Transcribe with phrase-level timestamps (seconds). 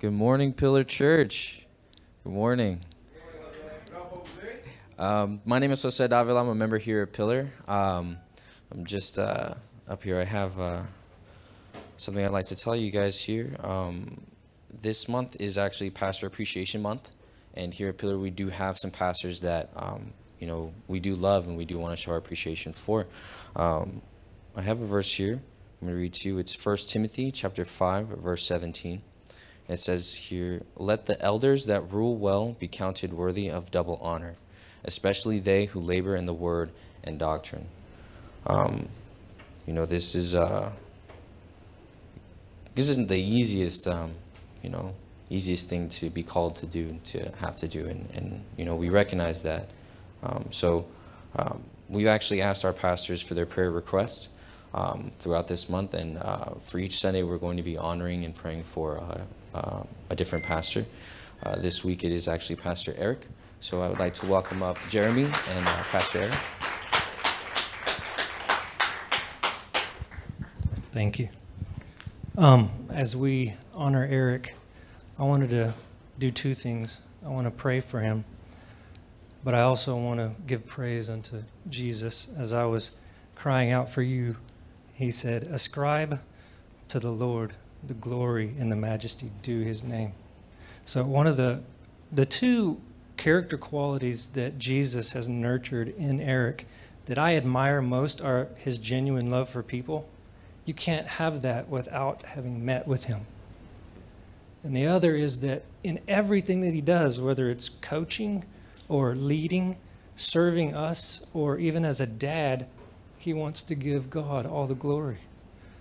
[0.00, 1.66] Good morning, Pillar Church.
[2.22, 2.82] Good morning.
[4.96, 6.40] Um, my name is Jose Davila.
[6.40, 7.50] I'm a member here at Pillar.
[7.66, 8.16] Um,
[8.70, 9.54] I'm just uh,
[9.88, 10.20] up here.
[10.20, 10.82] I have uh,
[11.96, 13.56] something I'd like to tell you guys here.
[13.58, 14.20] Um,
[14.70, 17.10] this month is actually Pastor Appreciation Month,
[17.54, 21.16] and here at Pillar we do have some pastors that um, you know we do
[21.16, 23.08] love and we do want to show our appreciation for.
[23.56, 24.02] Um,
[24.56, 25.42] I have a verse here.
[25.80, 26.38] I'm going to read to you.
[26.38, 29.02] It's 1 Timothy chapter 5, verse 17.
[29.68, 34.36] It says here, Let the elders that rule well be counted worthy of double honor,
[34.84, 36.70] especially they who labor in the word
[37.04, 37.66] and doctrine.
[38.46, 38.88] Um,
[39.66, 40.72] you know, this is uh,
[42.74, 44.12] this isn't the easiest, um,
[44.62, 44.94] you know,
[45.28, 48.76] easiest thing to be called to do, to have to do, and, and you know,
[48.76, 49.68] we recognize that.
[50.22, 50.86] Um, so
[51.36, 54.38] um, we've actually asked our pastors for their prayer requests
[54.74, 55.94] um, throughout this month.
[55.94, 59.20] And uh, for each Sunday, we're going to be honoring and praying for uh,
[59.58, 60.84] uh, a different pastor.
[61.42, 63.26] Uh, this week, it is actually Pastor Eric.
[63.60, 66.32] So I would like to welcome up Jeremy and uh, Pastor Eric.
[70.92, 71.28] Thank you.
[72.36, 74.54] Um, as we honor Eric,
[75.18, 75.74] I wanted to
[76.18, 77.02] do two things.
[77.24, 78.24] I want to pray for him,
[79.42, 82.34] but I also want to give praise unto Jesus.
[82.38, 82.92] As I was
[83.34, 84.36] crying out for you
[84.98, 86.18] he said, Ascribe
[86.88, 87.52] to the Lord
[87.86, 90.12] the glory and the majesty due his name.
[90.84, 91.60] So, one of the,
[92.10, 92.80] the two
[93.16, 96.66] character qualities that Jesus has nurtured in Eric
[97.06, 100.08] that I admire most are his genuine love for people.
[100.64, 103.20] You can't have that without having met with him.
[104.62, 108.44] And the other is that in everything that he does, whether it's coaching
[108.88, 109.76] or leading,
[110.16, 112.66] serving us, or even as a dad,
[113.18, 115.18] he wants to give God all the glory.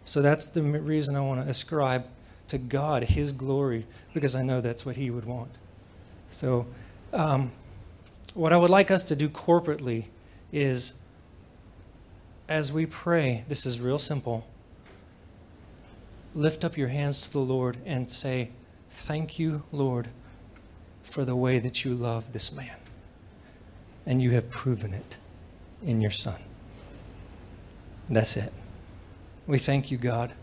[0.08, 2.06] So that's the reason I want to ascribe
[2.48, 5.52] to God his glory, because I know that's what he would want.
[6.30, 6.66] So,
[7.12, 7.52] um,
[8.34, 10.06] what I would like us to do corporately
[10.54, 11.02] is
[12.48, 14.48] as we pray, this is real simple.
[16.34, 18.52] Lift up your hands to the Lord and say,
[18.90, 20.08] Thank you, Lord,
[21.04, 22.78] for the way that you love this man.
[24.06, 25.18] And you have proven it
[25.84, 26.40] in your son.
[28.10, 28.54] That's it.
[29.48, 30.34] We thank you, God,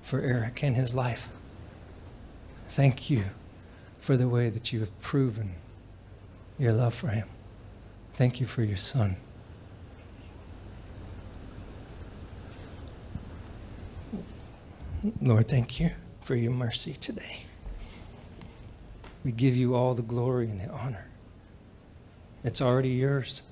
[0.00, 1.28] for Eric and his life.
[2.68, 3.24] Thank you
[3.98, 5.54] for the way that you have proven
[6.58, 7.26] your love for him.
[8.14, 9.16] Thank you for your son.
[15.20, 17.40] Lord, thank you for your mercy today.
[19.24, 21.06] We give you all the glory and the honor.
[22.44, 23.42] It's already yours.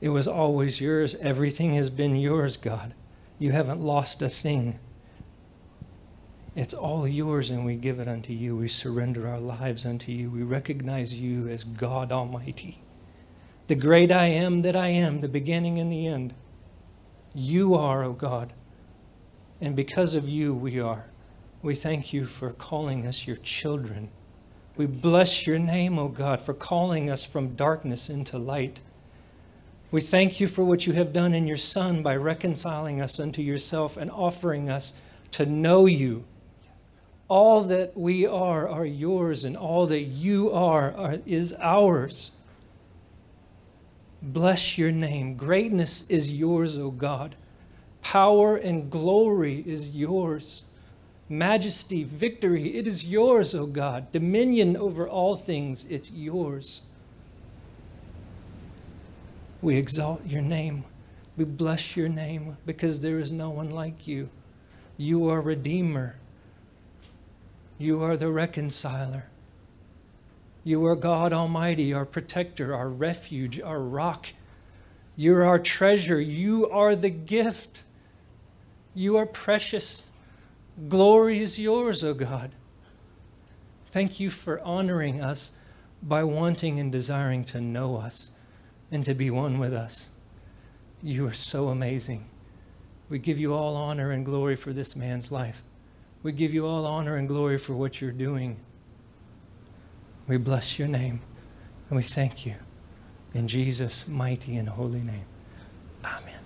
[0.00, 1.16] It was always yours.
[1.16, 2.94] Everything has been yours, God.
[3.38, 4.78] You haven't lost a thing.
[6.54, 8.56] It's all yours, and we give it unto you.
[8.56, 10.30] We surrender our lives unto you.
[10.30, 12.80] We recognize you as God Almighty,
[13.66, 16.32] the great I am that I am, the beginning and the end.
[17.34, 18.54] You are, O oh God.
[19.60, 21.06] And because of you, we are.
[21.60, 24.08] We thank you for calling us your children.
[24.78, 28.80] We bless your name, O oh God, for calling us from darkness into light.
[29.92, 33.40] We thank you for what you have done in your Son by reconciling us unto
[33.40, 35.00] yourself and offering us
[35.32, 36.24] to know you.
[37.28, 42.32] All that we are are yours, and all that you are, are is ours.
[44.22, 45.36] Bless your name.
[45.36, 47.36] Greatness is yours, O God.
[48.02, 50.64] Power and glory is yours.
[51.28, 54.10] Majesty, victory, it is yours, O God.
[54.12, 56.85] Dominion over all things, it's yours.
[59.62, 60.84] We exalt your name.
[61.36, 64.28] We bless your name because there is no one like you.
[64.96, 66.16] You are Redeemer.
[67.78, 69.26] You are the reconciler.
[70.64, 74.28] You are God Almighty, our protector, our refuge, our rock.
[75.16, 76.20] You're our treasure.
[76.20, 77.82] You are the gift.
[78.94, 80.08] You are precious.
[80.88, 82.50] Glory is yours, O God.
[83.86, 85.52] Thank you for honoring us
[86.02, 88.32] by wanting and desiring to know us
[88.96, 90.08] and to be one with us.
[91.02, 92.30] You are so amazing.
[93.10, 95.62] We give you all honor and glory for this man's life.
[96.22, 98.56] We give you all honor and glory for what you're doing.
[100.26, 101.20] We bless your name
[101.90, 102.54] and we thank you.
[103.34, 105.26] In Jesus' mighty and holy name.
[106.02, 106.40] Amen.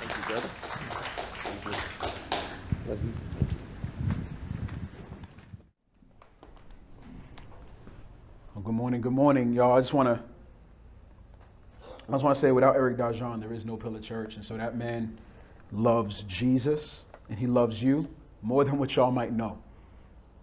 [0.00, 0.48] Thank you, brother.
[2.88, 3.25] Love you.
[8.66, 9.78] Good morning, good morning, y'all.
[9.78, 10.20] I just want to,
[12.08, 14.56] I just want to say, without Eric Dajon, there is no Pillar Church, and so
[14.56, 15.16] that man
[15.70, 18.08] loves Jesus and he loves you
[18.42, 19.56] more than what y'all might know.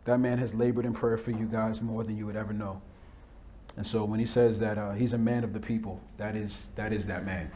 [0.06, 2.82] That man has labored in prayer for you guys more than you would ever know.
[3.76, 6.68] And so when he says that uh, he's a man of the people, that is
[6.76, 7.52] that is that man.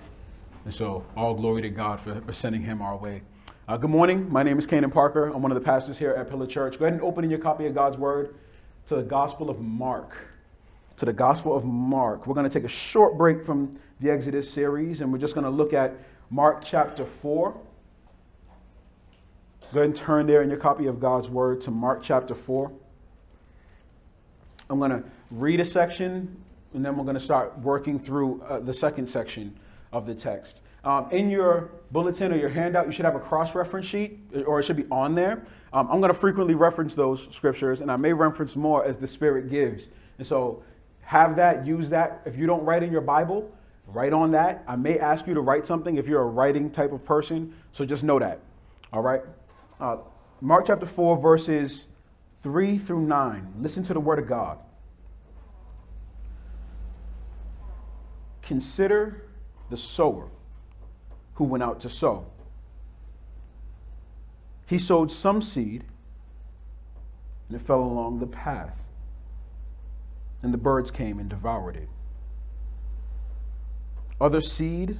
[0.65, 3.21] And so all glory to God for, for sending him our way.
[3.69, 4.29] Uh, good morning.
[4.29, 5.27] My name is Kanan Parker.
[5.27, 6.77] I'm one of the pastors here at Pillar Church.
[6.77, 8.35] Go ahead and open in your copy of God's Word
[8.87, 10.17] to the Gospel of Mark.
[10.97, 12.25] To the Gospel of Mark.
[12.25, 15.43] We're going to take a short break from the Exodus series and we're just going
[15.43, 15.95] to look at
[16.29, 17.51] Mark chapter 4.
[17.51, 17.59] Go
[19.71, 22.71] ahead and turn there in your copy of God's Word to Mark chapter 4.
[24.69, 28.59] I'm going to read a section and then we're going to start working through uh,
[28.59, 29.57] the second section
[29.91, 30.61] of the text.
[30.83, 34.59] Um, in your bulletin or your handout, you should have a cross reference sheet, or
[34.59, 35.45] it should be on there.
[35.73, 39.07] Um, I'm going to frequently reference those scriptures, and I may reference more as the
[39.07, 39.89] Spirit gives.
[40.17, 40.63] And so,
[41.07, 42.21] have that, use that.
[42.25, 43.49] If you don't write in your Bible,
[43.85, 44.65] write on that.
[44.67, 47.85] I may ask you to write something if you're a writing type of person, so
[47.85, 48.41] just know that.
[48.91, 49.21] All right?
[49.79, 49.99] Uh,
[50.41, 51.87] Mark chapter 4, verses
[52.43, 53.53] 3 through 9.
[53.61, 54.57] Listen to the word of God.
[58.41, 59.23] Consider
[59.69, 60.27] the sower
[61.35, 62.25] who went out to sow.
[64.65, 65.85] He sowed some seed,
[67.47, 68.77] and it fell along the path,
[70.41, 71.89] and the birds came and devoured it.
[74.19, 74.99] Other seed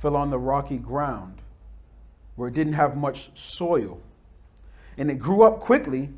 [0.00, 1.42] fell on the rocky ground
[2.36, 4.00] where it didn't have much soil,
[4.96, 6.10] and it grew up quickly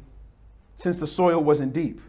[0.77, 2.01] since the soil wasn't deep.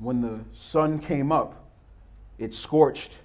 [0.00, 1.64] When the sun came up,
[2.38, 3.18] it scorched.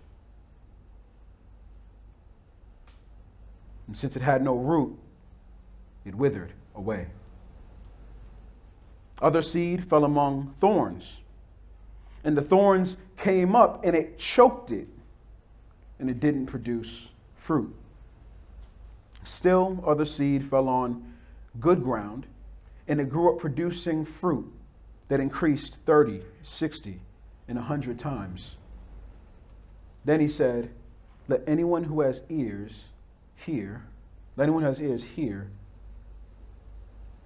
[3.87, 4.97] And since it had no root,
[6.05, 7.07] it withered away.
[9.23, 11.21] Other seed fell among thorns,
[12.25, 14.89] and the thorns came up and it choked it,
[15.97, 17.73] and it didn't produce fruit.
[19.23, 21.13] Still, other seed fell on
[21.57, 22.27] good ground,
[22.85, 24.51] and it grew up producing fruit
[25.07, 26.99] that increased 30, 60,
[27.47, 28.57] and 100 times.
[30.03, 30.69] Then he said,
[31.29, 32.83] Let anyone who has ears
[33.37, 33.85] hear.
[34.35, 35.49] Let anyone who has ears hear.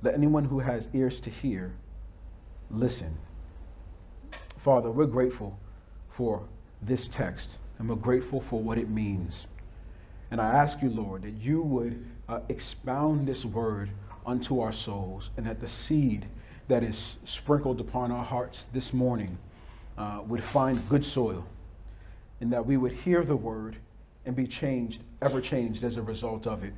[0.04, 1.74] Let anyone who has ears to hear
[2.72, 3.18] listen.
[4.58, 5.58] Father, we're grateful
[6.10, 6.44] for
[6.82, 9.46] this text and we're grateful for what it means.
[10.32, 13.90] And I ask you, Lord, that you would uh, expound this word
[14.26, 16.26] unto our souls and that the seed
[16.68, 19.38] that is sprinkled upon our hearts this morning
[19.98, 21.46] uh, would find good soil
[22.42, 23.78] and that we would hear the word
[24.26, 26.74] and be changed, ever changed as a result of it.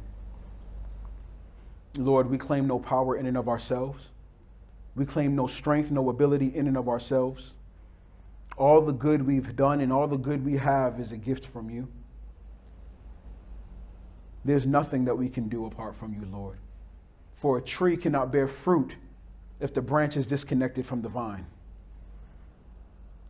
[1.97, 4.03] Lord, we claim no power in and of ourselves.
[4.95, 7.53] We claim no strength, no ability in and of ourselves.
[8.57, 11.69] All the good we've done and all the good we have is a gift from
[11.69, 11.87] you.
[14.43, 16.57] There's nothing that we can do apart from you, Lord.
[17.35, 18.95] For a tree cannot bear fruit
[19.59, 21.45] if the branch is disconnected from the vine.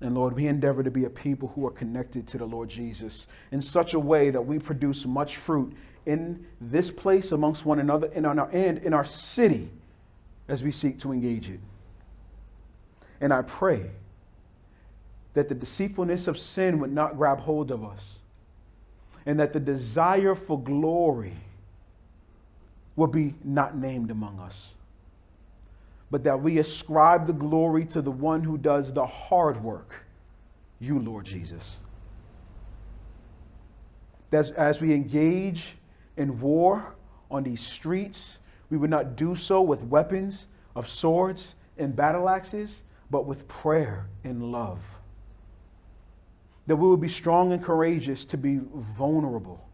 [0.02, 3.28] And Lord, we endeavor to be a people who are connected to the Lord Jesus
[3.52, 5.74] in such a way that we produce much fruit
[6.06, 9.70] in this place amongst one another and, our, and in our city
[10.50, 11.60] as we seek to engage it.
[13.22, 13.90] And I pray
[15.34, 18.01] that the deceitfulness of sin would not grab hold of us
[19.25, 21.34] and that the desire for glory
[22.96, 24.56] will be not named among us
[26.12, 29.94] but that we ascribe the glory to the one who does the hard work,
[30.79, 31.77] you, Lord Jesus.
[34.32, 35.75] That as we engage
[36.18, 36.96] in war
[37.29, 38.38] on these streets,
[38.70, 40.46] we would not do so with weapons
[40.76, 44.80] of swords and battle axes, but with prayer and love.
[46.68, 49.68] That we would be strong and courageous to be vulnerable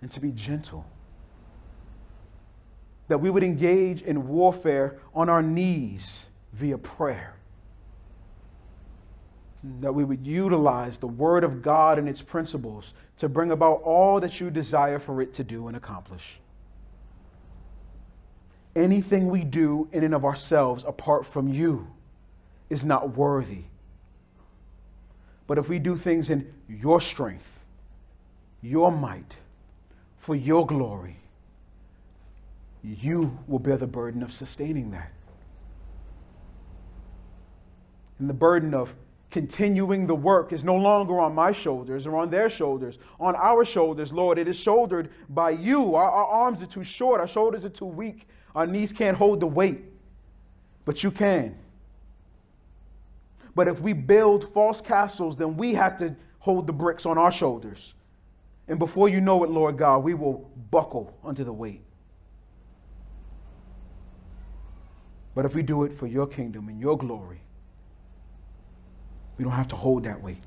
[0.00, 0.86] and to be gentle
[3.08, 7.34] that we would engage in warfare on our knees via prayer.
[9.80, 14.20] That we would utilize the Word of God and its principles to bring about all
[14.20, 16.38] that you desire for it to do and accomplish.
[18.78, 21.88] Anything we do in and of ourselves apart from you
[22.70, 23.64] is not worthy.
[25.48, 27.64] But if we do things in your strength,
[28.62, 29.34] your might,
[30.18, 31.16] for your glory,
[32.84, 35.10] you will bear the burden of sustaining that.
[38.20, 38.94] And the burden of
[39.32, 43.64] continuing the work is no longer on my shoulders or on their shoulders, on our
[43.64, 44.38] shoulders, Lord.
[44.38, 45.96] It is shouldered by you.
[45.96, 49.38] Our, our, arms are too short, our shoulders are too weak, our knees can't hold
[49.38, 49.84] the weight,
[50.84, 51.56] but you can.
[53.54, 57.30] But if we build false castles, then we have to hold the bricks on our
[57.30, 57.94] shoulders.
[58.66, 61.82] And before you know it, Lord God, we will buckle under the weight.
[65.36, 67.40] But if we do it for your kingdom and your glory,
[69.36, 70.42] we don't have to hold that weight.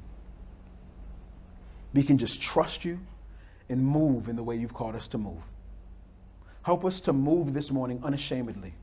[1.93, 2.99] We can just trust you
[3.69, 5.43] and move in the way you've called us to move.
[6.63, 8.73] Help us to move this morning unashamedly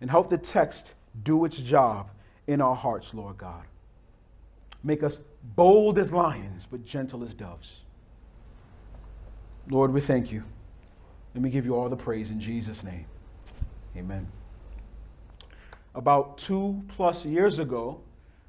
[0.00, 2.10] and help the text do its job
[2.46, 3.64] in our hearts, Lord God.
[4.84, 5.18] Make us
[5.56, 7.80] bold as lions, but gentle as doves.
[9.68, 10.44] Lord, we thank you.
[11.34, 13.06] Let me give you all the praise in Jesus' name.
[13.96, 14.28] Amen.
[15.94, 18.00] About two plus years ago,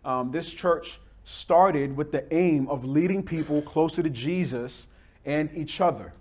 [0.06, 4.86] um, this church started with the aim of leading people closer to Jesus
[5.26, 6.14] and each other.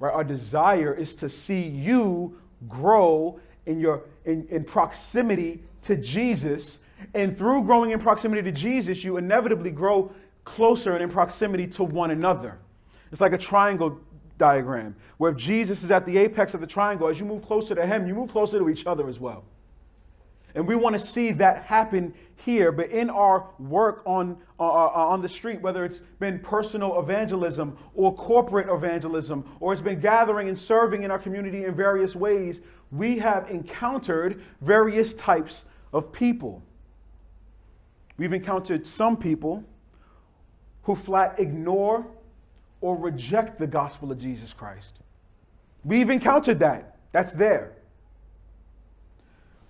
[0.00, 0.12] Right?
[0.12, 2.38] Our desire is to see you
[2.68, 6.78] grow in your in, in proximity to Jesus.
[7.14, 10.12] And through growing in proximity to Jesus, you inevitably grow
[10.44, 12.58] closer and in proximity to one another.
[13.12, 14.00] It's like a triangle
[14.38, 17.74] diagram where if Jesus is at the apex of the triangle, as you move closer
[17.74, 19.44] to him, you move closer to each other as well.
[20.58, 24.90] And we want to see that happen here, but in our work on, uh, uh,
[24.92, 30.48] on the street, whether it's been personal evangelism or corporate evangelism, or it's been gathering
[30.48, 32.60] and serving in our community in various ways,
[32.90, 36.60] we have encountered various types of people.
[38.16, 39.62] We've encountered some people
[40.82, 42.04] who flat ignore
[42.80, 44.98] or reject the gospel of Jesus Christ.
[45.84, 46.96] We've encountered that.
[47.12, 47.77] That's there.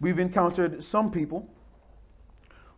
[0.00, 1.48] We've encountered some people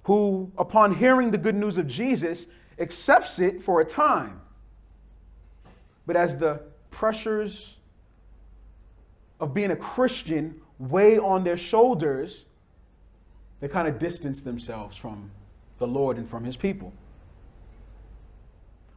[0.05, 2.47] who, upon hearing the good news of Jesus,
[2.79, 4.41] accepts it for a time.
[6.07, 7.75] But as the pressures
[9.39, 12.45] of being a Christian weigh on their shoulders,
[13.61, 15.31] they kind of distance themselves from
[15.79, 16.93] the Lord and from his people.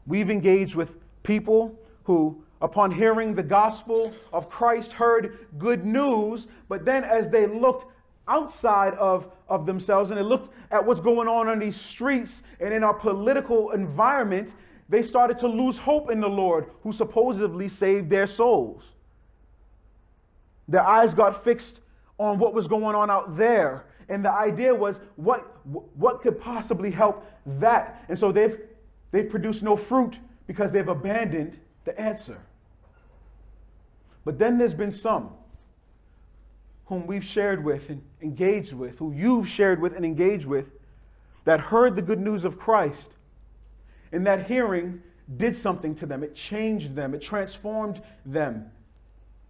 [0.07, 6.85] We've engaged with people who, upon hearing the gospel of Christ, heard good news, but
[6.85, 7.85] then as they looked
[8.27, 12.73] outside of, of themselves and they looked at what's going on on these streets and
[12.73, 14.53] in our political environment,
[14.89, 18.83] they started to lose hope in the Lord who supposedly saved their souls.
[20.67, 21.79] Their eyes got fixed
[22.17, 23.85] on what was going on out there.
[24.09, 28.05] And the idea was what, what could possibly help that?
[28.09, 28.57] And so they've,
[29.11, 32.39] they've produced no fruit because they've abandoned the answer.
[34.25, 35.31] But then there's been some
[36.85, 40.71] whom we've shared with and engaged with, who you've shared with and engaged with,
[41.45, 43.09] that heard the good news of Christ.
[44.11, 45.01] And that hearing
[45.37, 46.23] did something to them.
[46.23, 48.71] It changed them, it transformed them.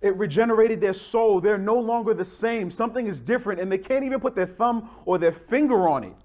[0.02, 1.40] It regenerated their soul.
[1.40, 2.70] They're no longer the same.
[2.70, 6.16] Something is different, and they can't even put their thumb or their finger on it.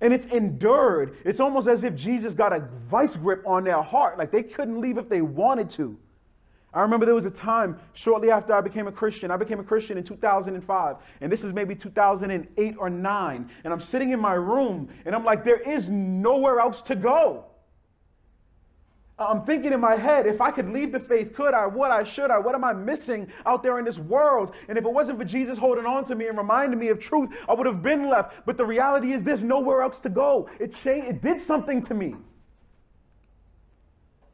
[0.00, 1.16] And it's endured.
[1.24, 4.16] It's almost as if Jesus got a vice grip on their heart.
[4.16, 5.96] Like they couldn't leave if they wanted to.
[6.74, 9.30] I remember there was a time shortly after I became a Christian.
[9.30, 13.50] I became a Christian in 2005, and this is maybe 2008 or 9.
[13.64, 17.46] And I'm sitting in my room, and I'm like, there is nowhere else to go.
[19.18, 21.66] I'm thinking in my head, if I could leave the faith, could I?
[21.66, 22.02] Would I?
[22.02, 22.38] Should I?
[22.38, 24.54] What am I missing out there in this world?
[24.68, 27.30] And if it wasn't for Jesus holding on to me and reminding me of truth,
[27.48, 28.46] I would have been left.
[28.46, 30.48] But the reality is, there's nowhere else to go.
[30.58, 31.08] It changed.
[31.08, 32.16] It did something to me.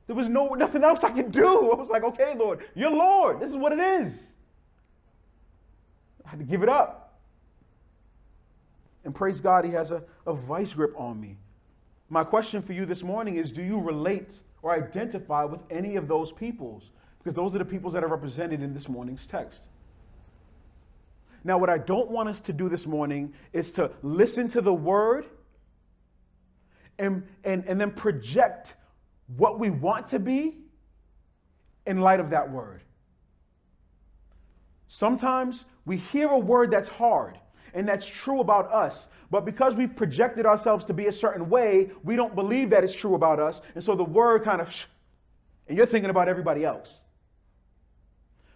[0.08, 1.70] There was no nothing else I could do.
[1.70, 3.40] I was like, okay, Lord, you're Lord.
[3.40, 4.12] This is what it is.
[6.24, 7.20] I had to give it up.
[9.04, 11.36] And praise God, He has a, a vice grip on me.
[12.08, 16.08] My question for you this morning is do you relate or identify with any of
[16.08, 16.90] those peoples?
[17.18, 19.60] Because those are the peoples that are represented in this morning's text.
[21.44, 24.72] Now, what I don't want us to do this morning is to listen to the
[24.72, 25.26] word
[26.98, 28.74] and, and, and then project
[29.37, 30.56] what we want to be
[31.87, 32.82] in light of that word.
[34.88, 37.38] Sometimes we hear a word that's hard
[37.75, 41.90] and that's true about us, but because we've projected ourselves to be a certain way,
[42.02, 43.61] we don't believe that it's true about us.
[43.75, 44.75] And so the word kind of,
[45.66, 47.00] and you're thinking about everybody else.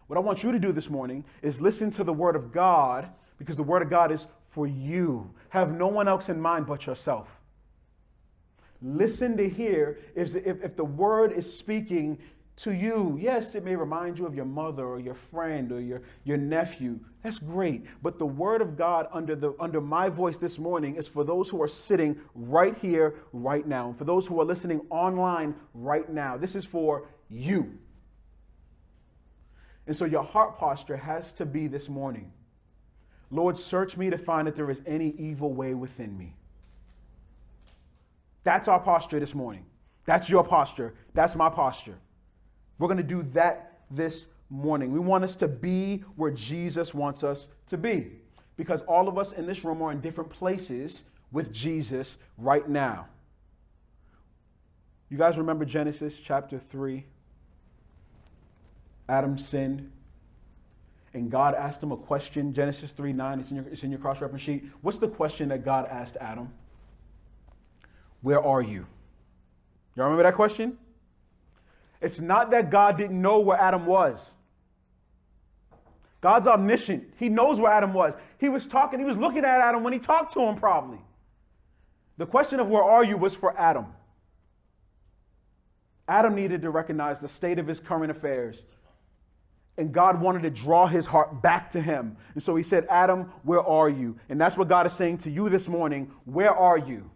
[0.06, 3.08] What I want you to do this morning is listen to the word of God
[3.38, 5.30] because the word of God is for you.
[5.50, 7.28] Have no one else in mind but yourself.
[8.82, 12.18] Listen to hear if, if, if the word is speaking
[12.56, 13.18] to you.
[13.20, 16.98] Yes, it may remind you of your mother or your friend or your, your nephew.
[17.22, 17.84] That's great.
[18.02, 21.48] But the word of God under, the, under my voice this morning is for those
[21.48, 23.88] who are sitting right here, right now.
[23.88, 26.36] And For those who are listening online right now.
[26.36, 27.78] This is for you.
[29.86, 32.32] And so your heart posture has to be this morning
[33.30, 36.36] Lord, search me to find that there is any evil way within me.
[38.44, 39.64] That's our posture this morning.
[40.04, 40.94] That's your posture.
[41.14, 41.98] That's my posture.
[42.78, 44.92] We're going to do that this morning.
[44.92, 48.12] We want us to be where Jesus wants us to be
[48.56, 53.06] because all of us in this room are in different places with Jesus right now.
[55.08, 57.04] You guys remember Genesis chapter 3?
[59.08, 59.90] Adam sinned,
[61.12, 62.54] and God asked him a question.
[62.54, 64.64] Genesis 3 9, it's in your, it's in your cross reference sheet.
[64.80, 66.50] What's the question that God asked Adam?
[68.22, 68.86] Where are you?
[69.94, 70.78] Y'all remember that question?
[72.00, 74.32] It's not that God didn't know where Adam was.
[76.20, 77.04] God's omniscient.
[77.18, 78.14] He knows where Adam was.
[78.38, 80.98] He was talking, he was looking at Adam when he talked to him, probably.
[82.16, 83.86] The question of where are you was for Adam.
[86.06, 88.56] Adam needed to recognize the state of his current affairs.
[89.78, 92.16] And God wanted to draw his heart back to him.
[92.34, 94.18] And so he said, Adam, where are you?
[94.28, 96.10] And that's what God is saying to you this morning.
[96.24, 97.10] Where are you?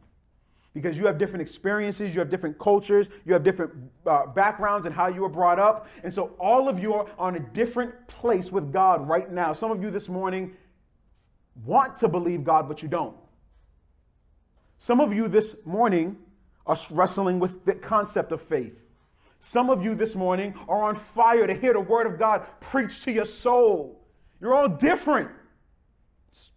[0.77, 3.73] Because you have different experiences, you have different cultures, you have different
[4.07, 5.89] uh, backgrounds and how you were brought up.
[6.05, 9.55] And so all of you are on a different place with God right now.
[9.55, 10.55] Some of you this morning
[11.65, 13.17] want to believe God, but you don't.
[14.77, 16.19] Some of you this morning
[16.67, 18.85] are wrestling with the concept of faith.
[19.41, 23.05] Some of you this morning are on fire to hear the word of God preached
[23.05, 24.05] to your soul.
[24.43, 25.31] You're all different.
[26.29, 26.51] It's,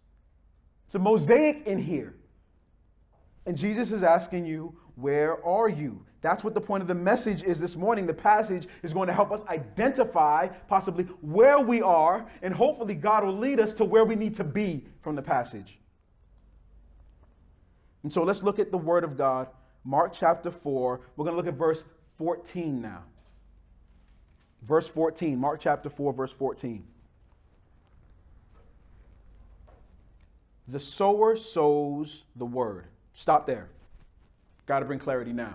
[0.88, 2.16] it's a mosaic in here.
[3.50, 6.06] And Jesus is asking you, Where are you?
[6.20, 8.06] That's what the point of the message is this morning.
[8.06, 13.24] The passage is going to help us identify possibly where we are, and hopefully, God
[13.24, 15.80] will lead us to where we need to be from the passage.
[18.04, 19.48] And so let's look at the Word of God,
[19.82, 21.00] Mark chapter 4.
[21.16, 21.82] We're going to look at verse
[22.18, 23.02] 14 now.
[24.62, 26.84] Verse 14, Mark chapter 4, verse 14.
[30.68, 32.86] The sower sows the word.
[33.14, 33.68] Stop there.
[34.66, 35.54] Got to bring clarity now.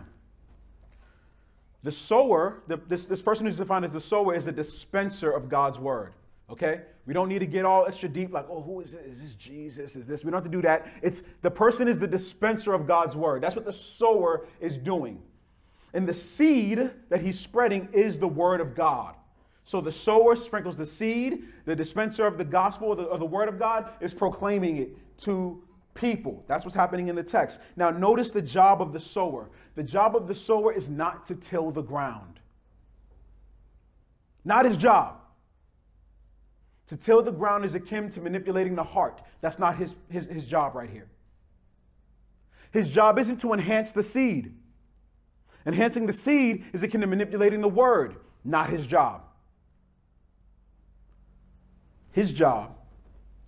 [1.83, 5.49] The sower, the, this, this person who's defined as the sower, is the dispenser of
[5.49, 6.13] God's word.
[6.49, 6.81] Okay?
[7.05, 9.05] We don't need to get all extra deep, like, oh, who is this?
[9.05, 9.95] Is this Jesus?
[9.95, 10.23] Is this?
[10.23, 10.87] We don't have to do that.
[11.01, 13.43] It's the person is the dispenser of God's word.
[13.43, 15.21] That's what the sower is doing.
[15.93, 19.15] And the seed that he's spreading is the word of God.
[19.63, 23.49] So the sower sprinkles the seed, the dispenser of the gospel the, or the word
[23.49, 25.63] of God is proclaiming it to
[25.95, 26.43] people.
[26.47, 27.59] That's what's happening in the text.
[27.75, 29.49] Now, notice the job of the sower.
[29.75, 32.39] The job of the sower is not to till the ground,
[34.43, 35.15] not his job.
[36.89, 39.19] To till the ground is akin to manipulating the heart.
[39.41, 41.07] That's not his, his, his job right here.
[42.71, 44.53] His job isn't to enhance the seed.
[45.65, 49.23] Enhancing the seed is akin to manipulating the word, not his job.
[52.11, 52.75] His job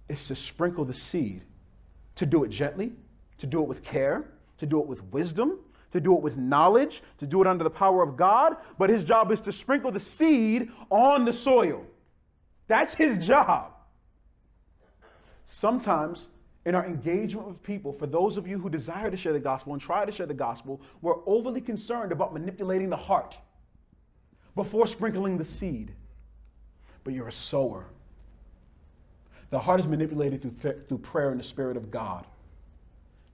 [0.10, 1.44] is to sprinkle the seed
[2.18, 2.92] to do it gently,
[3.40, 4.26] to do it with care,
[4.60, 5.60] to do it with wisdom,
[5.92, 8.58] to do it with knowledge, to do it under the power of God.
[8.78, 11.86] But his job is to sprinkle the seed on the soil.
[12.68, 13.72] That's his job.
[15.46, 16.28] Sometimes
[16.66, 19.74] in our engagement with people, for those of you who desire to share the gospel
[19.74, 23.38] and try to share the gospel, we're overly concerned about manipulating the heart
[24.56, 25.94] before sprinkling the seed.
[27.06, 27.86] But you're a sower.
[29.50, 32.26] The heart is manipulated through, th- through prayer and the Spirit of God.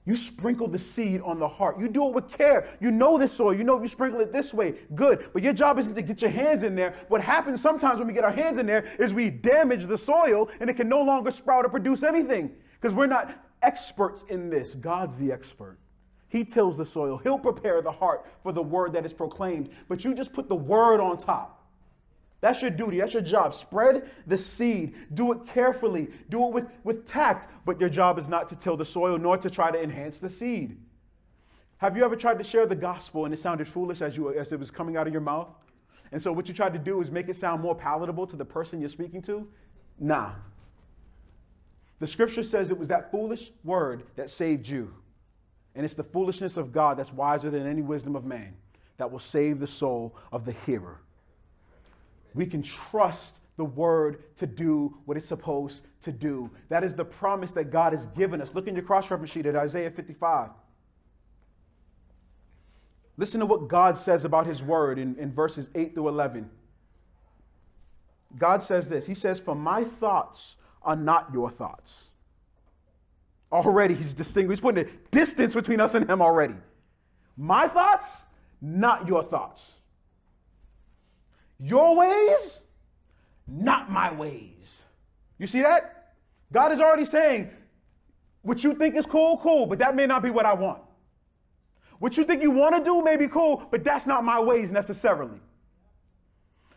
[0.05, 1.79] You sprinkle the seed on the heart.
[1.79, 2.67] You do it with care.
[2.81, 3.53] You know this soil.
[3.53, 5.29] You know if you sprinkle it this way, good.
[5.31, 6.95] But your job isn't to get your hands in there.
[7.07, 10.49] What happens sometimes when we get our hands in there is we damage the soil
[10.59, 14.75] and it can no longer sprout or produce anything because we're not experts in this.
[14.75, 15.77] God's the expert.
[16.27, 19.69] He tills the soil, He'll prepare the heart for the word that is proclaimed.
[19.87, 21.62] But you just put the word on top.
[22.43, 22.99] That's your duty.
[22.99, 23.53] That's your job.
[23.53, 24.95] Spread the seed.
[25.13, 26.09] Do it carefully.
[26.27, 27.47] Do it with, with tact.
[27.63, 30.29] But your job is not to till the soil nor to try to enhance the
[30.29, 30.77] seed.
[31.77, 34.51] Have you ever tried to share the gospel and it sounded foolish as, you, as
[34.51, 35.47] it was coming out of your mouth?
[36.11, 38.43] And so what you tried to do is make it sound more palatable to the
[38.43, 39.47] person you're speaking to?
[39.97, 40.33] Nah.
[42.01, 44.93] The scripture says it was that foolish word that saved you.
[45.75, 48.53] And it's the foolishness of God that's wiser than any wisdom of man
[48.97, 50.99] that will save the soul of the hearer
[52.33, 56.49] we can trust the word to do what it's supposed to do.
[56.69, 58.53] That is the promise that God has given us.
[58.53, 60.49] Look in your cross reference sheet at Isaiah 55.
[63.17, 66.49] Listen to what God says about his word in, in verses 8 through 11.
[68.39, 72.05] God says this He says, For my thoughts are not your thoughts.
[73.51, 76.55] Already, he's distinguished, he's putting a distance between us and him already.
[77.37, 78.23] My thoughts,
[78.61, 79.61] not your thoughts.
[81.63, 82.59] Your ways,
[83.47, 84.49] not my ways.
[85.37, 86.15] You see that?
[86.51, 87.49] God is already saying,
[88.41, 90.81] what you think is cool, cool, but that may not be what I want.
[91.99, 94.73] What you think you want to do may be cool, but that's not my ways
[94.73, 95.39] necessarily.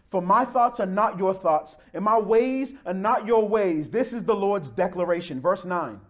[0.08, 3.90] For my thoughts are not your thoughts, and my ways are not your ways.
[3.90, 5.40] This is the Lord's declaration.
[5.40, 6.00] Verse 9.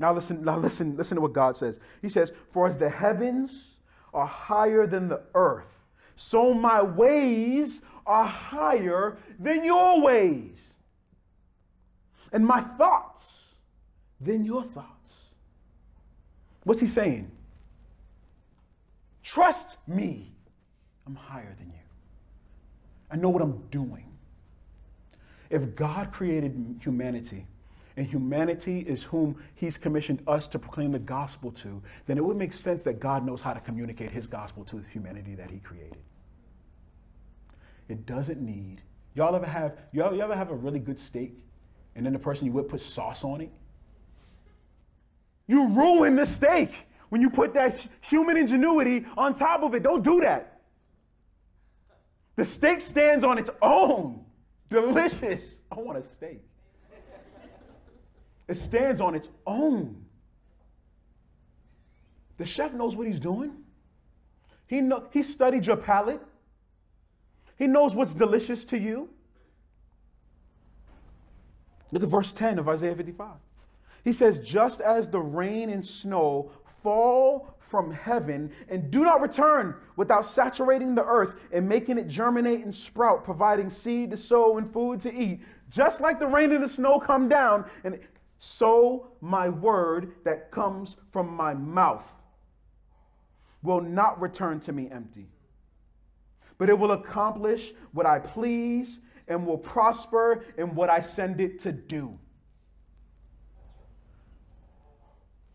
[0.00, 1.78] Now listen, now listen, listen to what God says.
[2.02, 3.76] He says, For as the heavens
[4.12, 5.73] are higher than the earth,
[6.16, 10.58] so my ways are higher than your ways.
[12.32, 13.42] And my thoughts
[14.20, 15.12] than your thoughts.
[16.64, 17.30] What's he saying?
[19.22, 20.32] Trust me.
[21.06, 21.74] I'm higher than you.
[23.10, 24.06] I know what I'm doing.
[25.50, 27.46] If God created humanity,
[27.96, 32.36] and humanity is whom He's commissioned us to proclaim the gospel to, then it would
[32.36, 35.58] make sense that God knows how to communicate His gospel to the humanity that He
[35.58, 35.98] created.
[37.88, 38.82] It doesn't need.
[39.14, 41.38] Y'all ever have y'all, you ever have a really good steak,
[41.94, 43.50] and then the person you would put sauce on it?
[45.46, 46.72] You ruin the steak
[47.10, 49.82] when you put that human ingenuity on top of it.
[49.82, 50.62] Don't do that.
[52.36, 54.24] The steak stands on its own.
[54.68, 55.44] Delicious.
[55.70, 56.42] I want a steak.
[58.48, 60.04] It stands on its own.
[62.36, 63.52] The chef knows what he's doing.
[64.66, 66.20] He, know, he studied your palate.
[67.56, 69.08] He knows what's delicious to you.
[71.92, 73.28] Look at verse 10 of Isaiah 55.
[74.02, 76.50] He says, Just as the rain and snow
[76.82, 82.64] fall from heaven and do not return without saturating the earth and making it germinate
[82.64, 86.62] and sprout, providing seed to sow and food to eat, just like the rain and
[86.62, 87.98] the snow come down, and
[88.38, 92.04] so my word that comes from my mouth
[93.62, 95.26] will not return to me empty,
[96.58, 101.58] but it will accomplish what I please and will prosper in what I send it
[101.60, 102.18] to do.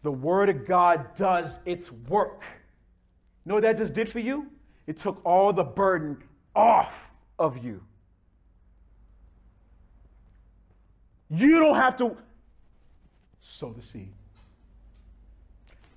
[0.01, 2.43] The Word of God does its work.
[3.45, 4.47] You know what that just did for you?
[4.87, 6.17] It took all the burden
[6.55, 7.83] off of you.
[11.29, 12.17] You don't have to
[13.51, 14.13] sow the seed.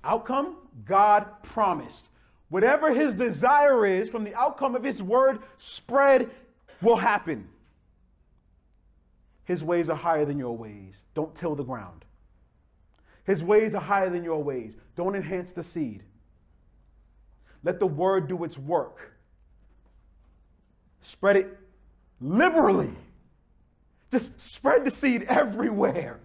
[0.03, 2.09] Outcome, God promised.
[2.49, 6.29] Whatever his desire is from the outcome of his word spread
[6.81, 7.47] will happen.
[9.45, 10.93] His ways are higher than your ways.
[11.15, 12.05] Don't till the ground.
[13.25, 14.73] His ways are higher than your ways.
[14.95, 16.03] Don't enhance the seed.
[17.63, 19.13] Let the word do its work.
[21.01, 21.57] Spread it
[22.19, 22.93] liberally.
[24.11, 26.19] Just spread the seed everywhere.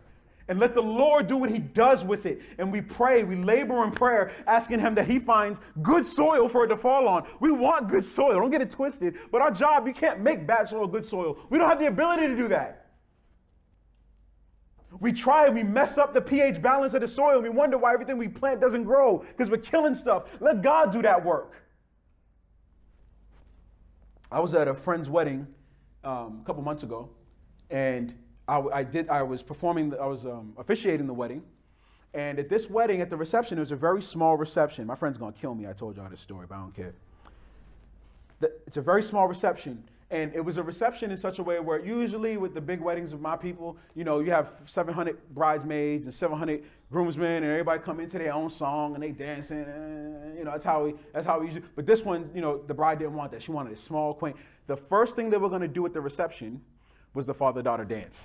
[0.49, 2.41] And let the Lord do what He does with it.
[2.59, 6.65] And we pray, we labor in prayer, asking Him that He finds good soil for
[6.65, 7.27] it to fall on.
[7.39, 8.41] We want good soil.
[8.41, 9.19] Don't get it twisted.
[9.31, 11.39] But our job, you can't make bad soil good soil.
[11.51, 12.87] We don't have the ability to do that.
[15.01, 17.77] We try, and we mess up the pH balance of the soil, and we wonder
[17.77, 20.25] why everything we plant doesn't grow because we're killing stuff.
[20.41, 21.53] Let God do that work.
[24.33, 25.47] I was at a friend's wedding
[26.05, 27.11] um, a couple months ago,
[27.71, 28.15] and
[28.49, 29.09] I, I, did.
[29.11, 29.95] I was performing.
[30.01, 31.43] I was um, officiating the wedding,
[32.15, 34.87] and at this wedding, at the reception, it was a very small reception.
[34.87, 35.69] My friend's gonna kill me.
[35.69, 36.95] I told y'all this story, but I don't care.
[38.67, 41.85] It's a very small reception, and it was a reception in such a way where
[41.85, 46.15] usually with the big weddings of my people, you know, you have 700 bridesmaids and
[46.15, 49.65] 700 groomsmen, and everybody come into their own song and they dancing.
[49.65, 51.67] And, you know, that's how we that's how we usually.
[51.77, 53.43] But this one, you know, the bride didn't want that.
[53.43, 54.37] She wanted a small, quaint.
[54.69, 56.63] The first thing they were going to do at the reception
[57.13, 58.19] was the father-daughter dance.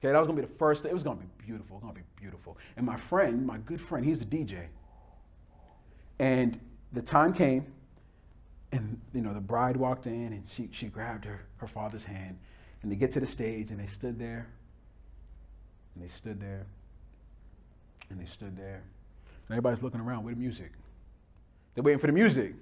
[0.00, 0.84] Okay, that was gonna be the first.
[0.86, 1.78] It was gonna be beautiful.
[1.78, 2.56] Gonna be beautiful.
[2.76, 4.66] And my friend, my good friend, he's a DJ.
[6.18, 6.58] And
[6.92, 7.66] the time came
[8.72, 12.38] and you know, the bride walked in and she, she grabbed her, her father's hand.
[12.82, 14.48] And they get to the stage and they stood there.
[15.94, 16.66] And they stood there.
[18.08, 18.82] And they stood there.
[19.48, 20.72] And everybody's looking around with the music.
[21.74, 22.54] They're waiting for the music.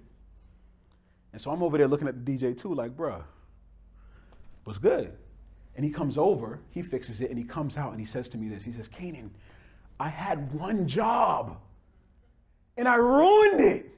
[1.33, 3.22] And so I'm over there looking at the DJ too, like, bruh,
[4.64, 5.12] what's good?
[5.78, 8.36] And he comes over, he fixes it, and he comes out and he says to
[8.36, 8.64] me this.
[8.64, 9.30] He says, Canaan,
[10.00, 11.56] I had one job
[12.76, 13.88] and I ruined it.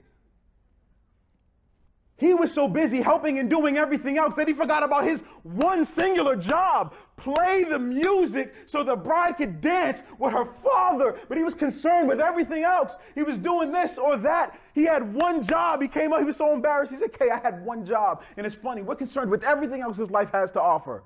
[2.18, 5.86] He was so busy helping and doing everything else that he forgot about his one
[5.86, 11.18] singular job play the music so the bride could dance with her father.
[11.30, 12.96] But he was concerned with everything else.
[13.14, 14.60] He was doing this or that.
[14.74, 15.80] He had one job.
[15.80, 16.92] He came up, he was so embarrassed.
[16.92, 18.22] He said, Okay, I had one job.
[18.36, 21.04] And it's funny, we're concerned with everything else his life has to offer.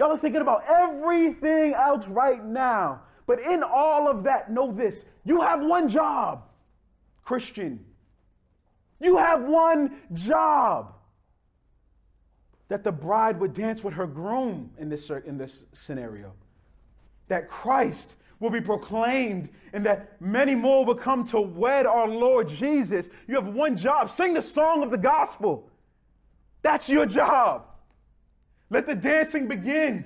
[0.00, 3.02] Y'all are thinking about everything else right now.
[3.26, 6.44] But in all of that, know this you have one job,
[7.22, 7.84] Christian.
[8.98, 10.94] You have one job.
[12.68, 16.32] That the bride would dance with her groom in this, in this scenario.
[17.28, 22.48] That Christ will be proclaimed and that many more will come to wed our Lord
[22.48, 23.10] Jesus.
[23.28, 25.68] You have one job sing the song of the gospel.
[26.62, 27.64] That's your job.
[28.70, 30.04] Let the dancing begin.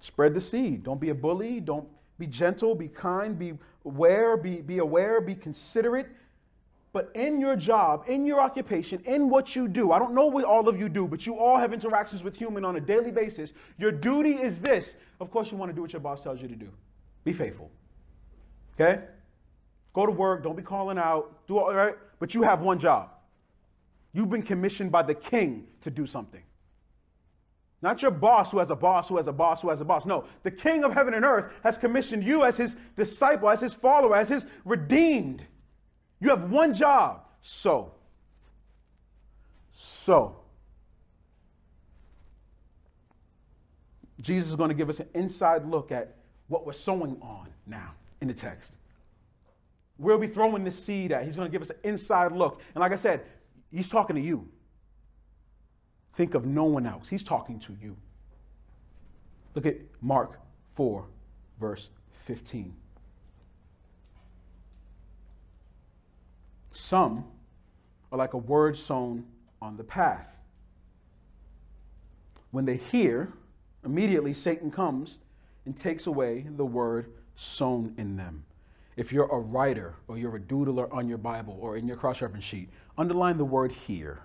[0.00, 0.82] Spread the seed.
[0.82, 1.60] Don't be a bully.
[1.60, 1.86] Don't
[2.18, 2.74] be gentle.
[2.74, 3.38] Be kind.
[3.38, 3.52] Be
[3.84, 4.36] aware.
[4.36, 5.20] Be, be aware.
[5.20, 6.08] Be considerate.
[6.92, 10.44] But in your job, in your occupation, in what you do, I don't know what
[10.44, 13.52] all of you do, but you all have interactions with human on a daily basis.
[13.78, 14.96] Your duty is this.
[15.20, 16.68] Of course, you want to do what your boss tells you to do.
[17.22, 17.70] Be faithful.
[18.74, 19.02] Okay?
[19.92, 20.42] Go to work.
[20.42, 21.46] Don't be calling out.
[21.46, 21.94] Do all right.
[22.20, 23.08] But you have one job.
[24.12, 26.42] You've been commissioned by the king to do something.
[27.82, 30.04] Not your boss who has a boss who has a boss who has a boss.
[30.04, 33.72] No, the king of heaven and earth has commissioned you as his disciple, as his
[33.72, 35.44] follower, as his redeemed.
[36.20, 37.22] You have one job.
[37.42, 37.92] So,
[39.72, 40.36] so,
[44.20, 46.16] Jesus is going to give us an inside look at
[46.48, 48.72] what we're sowing on now in the text.
[50.00, 51.26] We'll be throwing the seed at.
[51.26, 52.62] He's going to give us an inside look.
[52.74, 53.20] And like I said,
[53.70, 54.48] he's talking to you.
[56.14, 57.06] Think of no one else.
[57.06, 57.94] He's talking to you.
[59.54, 60.40] Look at Mark
[60.74, 61.04] 4,
[61.60, 61.90] verse
[62.24, 62.74] 15.
[66.72, 67.24] Some
[68.10, 69.26] are like a word sown
[69.60, 70.26] on the path.
[72.52, 73.34] When they hear,
[73.84, 75.18] immediately Satan comes
[75.66, 78.44] and takes away the word sown in them.
[79.00, 82.20] If you're a writer or you're a doodler on your Bible or in your cross
[82.20, 84.20] reference sheet, underline the word here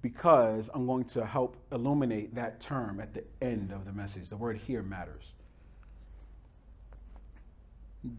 [0.00, 4.28] because I'm going to help illuminate that term at the end of the message.
[4.28, 5.24] The word here matters.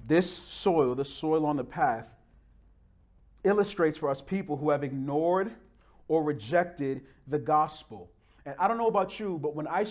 [0.10, 2.14] This soil, the soil on the path,
[3.46, 5.52] illustrates for us people who have ignored
[6.10, 8.10] or rejected the gospel.
[8.46, 9.86] And I don't know about you, but when I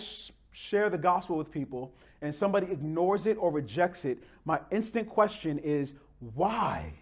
[0.51, 1.91] share the gospel with people
[2.21, 5.93] and somebody ignores it or rejects it, my instant question is,
[6.35, 6.93] why?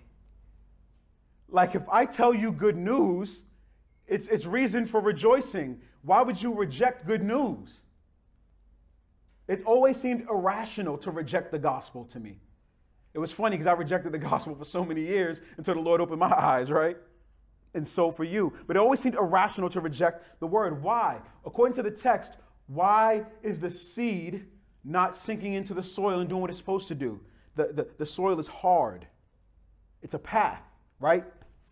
[1.49, 3.41] Like if I tell you good news,
[4.07, 5.79] it's, it's reason for rejoicing.
[6.03, 7.69] Why would you reject good news?
[9.47, 12.39] It always seemed irrational to reject the gospel to me.
[13.13, 16.01] It was funny because I rejected the gospel for so many years until the Lord
[16.01, 16.97] opened my eyes, right?
[17.73, 18.53] And so for you.
[18.67, 20.81] But it always seemed irrational to reject the word.
[20.81, 21.19] Why?
[21.45, 24.45] According to the text, why is the seed
[24.83, 27.19] not sinking into the soil and doing what it's supposed to do?
[27.55, 29.05] The, the, the soil is hard,
[30.01, 30.61] it's a path,
[30.99, 31.25] right?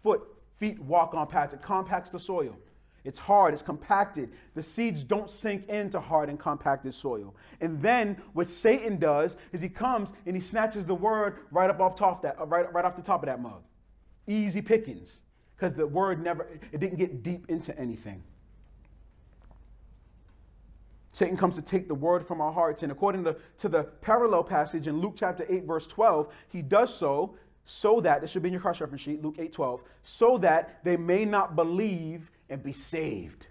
[0.04, 0.22] Foot,
[0.58, 1.54] Feet walk on paths.
[1.54, 2.56] It compacts the soil.
[3.04, 4.32] It's hard, it's compacted.
[4.56, 7.34] The seeds don't sink into hard and compacted soil.
[7.62, 11.80] And then what Satan does is he comes and he snatches the word right up
[11.80, 13.62] off top that uh, right, right off the top of that mug.
[14.28, 15.20] Easy pickings.
[15.56, 18.24] Because the word never it didn't get deep into anything.
[21.18, 22.84] Satan comes to take the word from our hearts.
[22.84, 26.94] And according to, to the parallel passage in Luke chapter 8, verse 12, he does
[26.94, 30.38] so so that, this should be in your cross reference sheet, Luke 8 12, so
[30.38, 33.48] that they may not believe and be saved.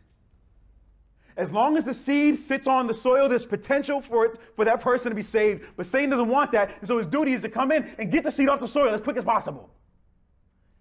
[1.36, 4.80] As long as the seed sits on the soil, there's potential for it for that
[4.80, 5.64] person to be saved.
[5.76, 8.22] But Satan doesn't want that, and so his duty is to come in and get
[8.22, 9.68] the seed off the soil as quick as possible.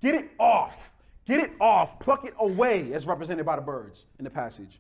[0.03, 0.91] Get it off.
[1.25, 1.99] Get it off.
[1.99, 4.79] Pluck it away, as represented by the birds in the passage.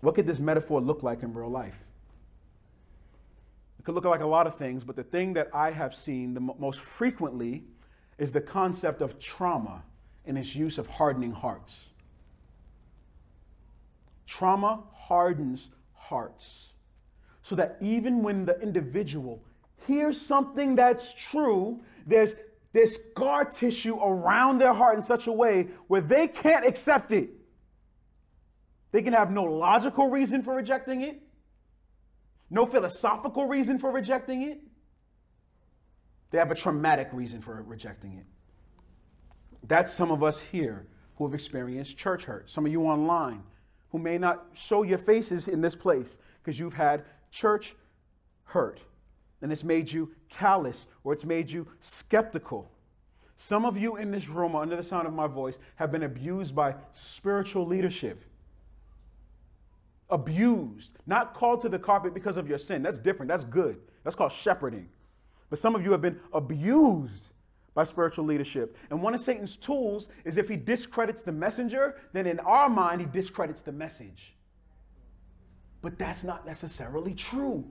[0.00, 1.76] What could this metaphor look like in real life?
[3.78, 6.34] It could look like a lot of things, but the thing that I have seen
[6.34, 7.64] the most frequently
[8.18, 9.82] is the concept of trauma
[10.26, 11.74] and its use of hardening hearts.
[14.26, 16.68] Trauma hardens hearts
[17.42, 19.42] so that even when the individual
[19.86, 22.34] hears something that's true, there's,
[22.72, 27.30] this scar tissue around their heart in such a way where they can't accept it.
[28.92, 31.22] They can have no logical reason for rejecting it
[32.50, 34.60] no philosophical reason for rejecting it.
[36.30, 38.26] They have a traumatic reason for rejecting it.
[39.66, 42.50] That's some of us here who have experienced church hurt.
[42.50, 43.42] Some of you online
[43.90, 47.74] who may not show your faces in this place because you've had church
[48.44, 48.80] hurt
[49.42, 52.70] and it's made you callous or it's made you skeptical.
[53.36, 56.02] Some of you in this room, or under the sound of my voice, have been
[56.02, 58.22] abused by spiritual leadership
[60.10, 62.82] abused, not called to the carpet because of your sin.
[62.82, 63.28] That's different.
[63.28, 63.78] That's good.
[64.04, 64.88] That's called shepherding.
[65.50, 67.30] But some of you have been abused
[67.74, 68.76] by spiritual leadership.
[68.90, 73.00] And one of Satan's tools is if he discredits the messenger, then in our mind,
[73.00, 74.34] he discredits the message.
[75.82, 77.64] But that's not necessarily true.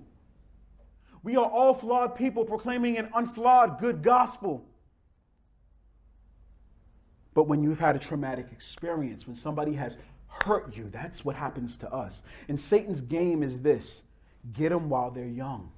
[1.23, 4.65] We are all flawed people proclaiming an unflawed good gospel.
[7.33, 9.97] But when you've had a traumatic experience, when somebody has
[10.43, 10.89] hurt you.
[10.91, 12.21] That's what happens to us.
[12.47, 14.01] And Satan's game is this
[14.53, 15.71] get them while they're young.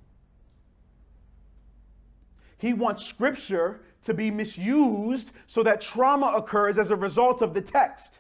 [2.57, 7.61] He wants scripture to be misused so that trauma occurs as a result of the
[7.61, 8.19] text.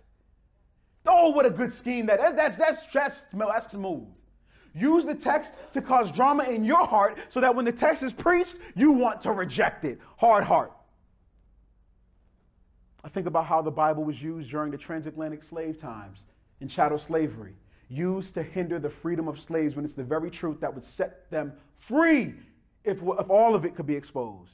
[1.05, 2.35] Oh, what a good scheme that is.
[2.35, 4.07] That's, that's, that's, that's smooth.
[4.73, 8.13] Use the text to cause drama in your heart so that when the text is
[8.13, 9.99] preached, you want to reject it.
[10.17, 10.71] Hard heart.
[13.03, 16.23] I think about how the Bible was used during the transatlantic slave times
[16.61, 17.55] in chattel slavery,
[17.89, 21.29] used to hinder the freedom of slaves when it's the very truth that would set
[21.29, 22.33] them free
[22.85, 24.53] if, if all of it could be exposed.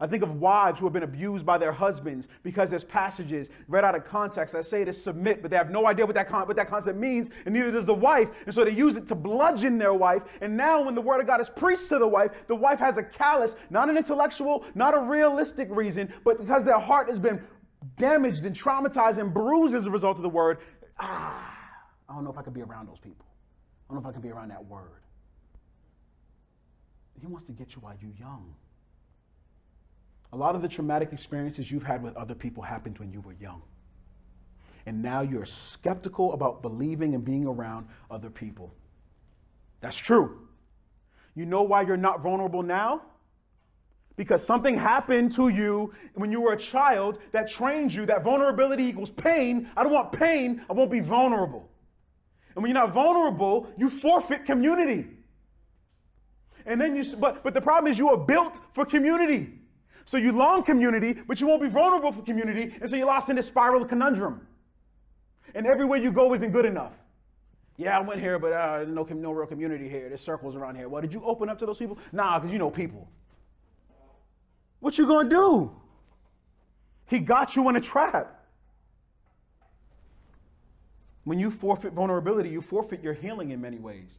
[0.00, 3.84] I think of wives who have been abused by their husbands because there's passages read
[3.84, 6.48] out of context that say to submit, but they have no idea what that, con-
[6.48, 8.28] what that concept means, and neither does the wife.
[8.46, 10.22] And so they use it to bludgeon their wife.
[10.40, 12.98] And now, when the word of God is preached to the wife, the wife has
[12.98, 17.40] a callous, not an intellectual, not a realistic reason, but because their heart has been
[18.02, 20.58] damaged and traumatized and bruised as a result of the word.
[20.98, 21.56] Ah,
[22.08, 23.24] I don't know if I could be around those people.
[23.88, 25.02] I don't know if I can be around that word.
[27.20, 28.52] He wants to get you while you're young.
[30.32, 33.34] A lot of the traumatic experiences you've had with other people happened when you were
[33.34, 33.62] young.
[34.84, 38.74] And now you're skeptical about believing and being around other people.
[39.80, 40.48] That's true.
[41.36, 43.02] You know why you're not vulnerable now?
[44.16, 48.84] Because something happened to you when you were a child that trained you that vulnerability
[48.84, 49.70] equals pain.
[49.76, 51.68] I don't want pain, I won't be vulnerable.
[52.54, 55.06] And when you're not vulnerable, you forfeit community.
[56.66, 59.58] And then you, but, but the problem is you are built for community.
[60.04, 63.30] So you long community, but you won't be vulnerable for community, and so you're lost
[63.30, 64.46] in this spiral conundrum.
[65.54, 66.92] And everywhere you go isn't good enough.
[67.76, 70.08] Yeah, I went here, but uh, no, no real community here.
[70.08, 70.88] There's circles around here.
[70.88, 71.98] Well, did you open up to those people?
[72.12, 73.08] Nah, because you know people.
[74.82, 75.70] What you gonna do?
[77.06, 78.44] He got you in a trap.
[81.22, 84.10] When you forfeit vulnerability, you forfeit your healing in many ways.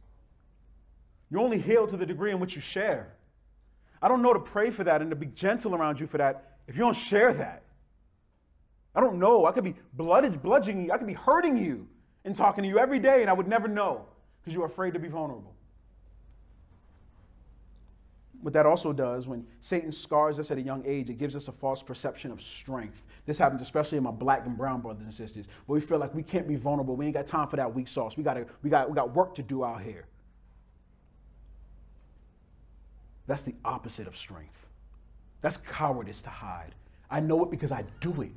[1.30, 3.12] You only heal to the degree in which you share.
[4.00, 6.56] I don't know to pray for that and to be gentle around you for that
[6.66, 7.62] if you don't share that.
[8.94, 9.44] I don't know.
[9.44, 10.92] I could be blooded, bludgeoning you.
[10.92, 11.86] I could be hurting you
[12.24, 14.06] and talking to you every day, and I would never know
[14.40, 15.53] because you're afraid to be vulnerable.
[18.44, 21.48] What that also does when Satan scars us at a young age, it gives us
[21.48, 23.02] a false perception of strength.
[23.24, 26.14] This happens especially in my black and brown brothers and sisters, where we feel like
[26.14, 26.94] we can't be vulnerable.
[26.94, 28.18] We ain't got time for that weak sauce.
[28.18, 30.04] We got we got we got work to do out here.
[33.26, 34.66] That's the opposite of strength.
[35.40, 36.74] That's cowardice to hide.
[37.10, 38.32] I know it because I do it.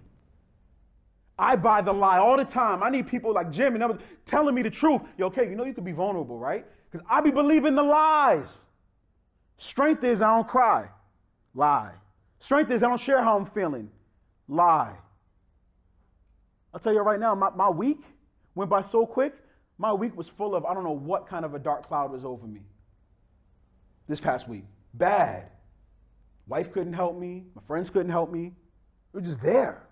[1.38, 2.82] I buy the lie all the time.
[2.82, 5.02] I need people like Jim and others telling me the truth.
[5.18, 6.66] Yo, okay, you know you could be vulnerable, right?
[6.90, 8.48] Because I be believing the lies.
[9.58, 10.88] Strength is I don't cry.
[11.56, 11.94] Lie.
[12.40, 13.90] Strength is I don't share how I'm feeling.
[14.48, 14.94] Lie.
[16.74, 18.02] I'll tell you right now, my, my week
[18.56, 19.34] went by so quick.
[19.80, 22.26] My week was full of, I don't know what kind of a dark cloud was
[22.26, 22.62] over me
[24.08, 25.50] this past week bad.
[26.48, 28.54] Wife couldn't help me, my friends couldn't help me.
[29.14, 29.84] They were just there.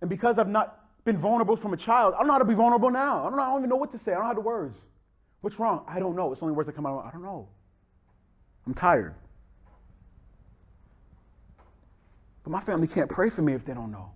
[0.00, 2.54] And because I've not been vulnerable from a child, I don't know how to be
[2.54, 3.20] vulnerable now.
[3.20, 4.12] I don't, know, I don't even know what to say.
[4.12, 4.78] I don't have the words.
[5.40, 5.84] What's wrong?
[5.86, 6.32] I don't know.
[6.32, 7.04] It's only words that come out.
[7.06, 7.48] I don't know.
[8.66, 9.14] I'm tired.
[12.42, 14.10] But my family can't pray for me if they don't know.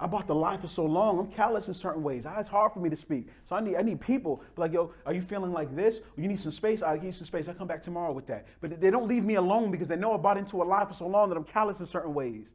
[0.00, 1.18] I bought the lie for so long.
[1.18, 2.24] I'm callous in certain ways.
[2.24, 3.26] Ah, it's hard for me to speak.
[3.48, 4.42] So I need, I need people.
[4.56, 6.00] like, yo, are you feeling like this?
[6.16, 6.82] You need some space?
[6.82, 7.48] I need some space.
[7.48, 8.46] I'll come back tomorrow with that.
[8.60, 10.94] But they don't leave me alone because they know I bought into a lie for
[10.94, 12.46] so long that I'm callous in certain ways.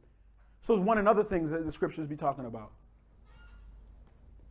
[0.62, 2.72] So it's one and other things that the scriptures be talking about.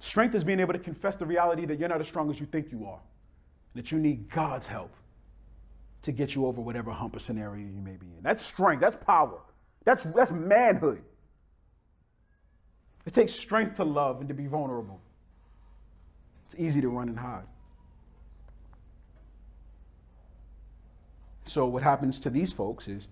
[0.03, 2.45] Strength is being able to confess the reality that you're not as strong as you
[2.45, 2.99] think you are.
[3.73, 4.91] That you need God's help
[6.01, 8.21] to get you over whatever hump or scenario you may be in.
[8.21, 8.81] That's strength.
[8.81, 9.39] That's power.
[9.85, 11.01] That's, that's manhood.
[13.05, 14.99] It takes strength to love and to be vulnerable.
[16.45, 17.47] It's easy to run and hide.
[21.45, 23.07] So, what happens to these folks is,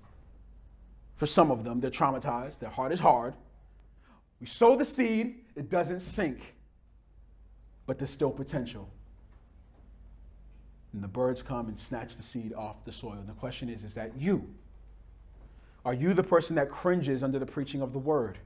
[1.16, 3.34] for some of them, they're traumatized, their heart is hard.
[4.42, 6.40] We sow the seed, it doesn't sink,
[7.86, 8.90] but there's still potential.
[10.94, 13.14] And the birds come and snatch the seed off the soil.
[13.14, 14.48] And the question is, is that you?
[15.86, 18.38] Are you the person that cringes under the preaching of the word?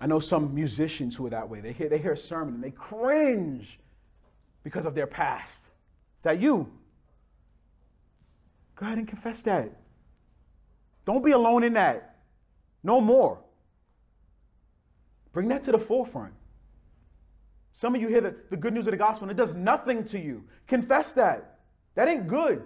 [0.00, 1.60] I know some musicians who are that way.
[1.60, 3.78] They hear, they hear a sermon and they cringe
[4.64, 5.58] because of their past.
[6.18, 6.68] Is that you?
[8.76, 9.70] Go ahead and confess that.
[11.04, 12.16] Don't be alone in that.
[12.82, 13.38] No more.
[15.32, 16.32] Bring that to the forefront.
[17.74, 20.04] Some of you hear the, the good news of the gospel and it does nothing
[20.06, 20.44] to you.
[20.66, 21.58] Confess that.
[21.94, 22.62] That ain't good.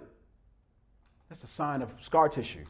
[1.29, 2.65] That's a sign of scar tissue.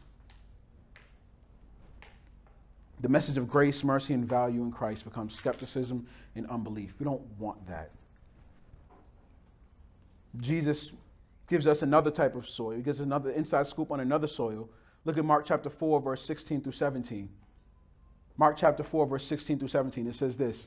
[3.00, 6.96] the message of grace, mercy, and value in Christ becomes skepticism and unbelief.
[7.00, 7.92] We don't want that.
[10.38, 10.92] Jesus
[11.48, 12.76] gives us another type of soil.
[12.76, 14.70] He gives another inside scoop on another soil.
[15.06, 17.30] Look at Mark chapter 4, verse 16 through 17.
[18.36, 20.08] Mark chapter 4, verse 16 through 17.
[20.08, 20.58] It says this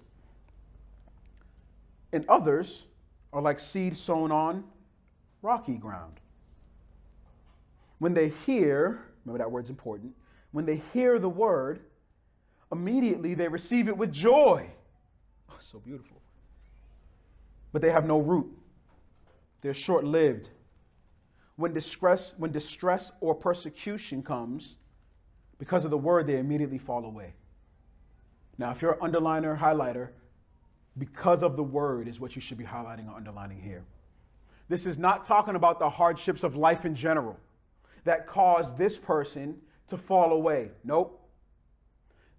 [2.13, 2.85] And others
[3.33, 4.65] are like seed sown on
[5.43, 6.21] rocky ground.
[7.99, 10.13] When they hear, remember that word's important,
[10.53, 11.81] when they hear the word,
[12.73, 14.67] immediately they receive it with joy.
[15.51, 16.21] Oh, so beautiful.
[17.73, 18.51] But they have no root.
[19.61, 20.49] They're short lived.
[21.57, 24.77] When distress, when distress or persecution comes,
[25.59, 27.35] because of the word, they immediately fall away.
[28.57, 30.09] Now, if you're an underliner, highlighter,
[30.99, 33.85] because of the word is what you should be highlighting or underlining here.
[34.69, 37.37] This is not talking about the hardships of life in general
[38.05, 39.57] that caused this person
[39.89, 40.71] to fall away.
[40.85, 41.21] Nope.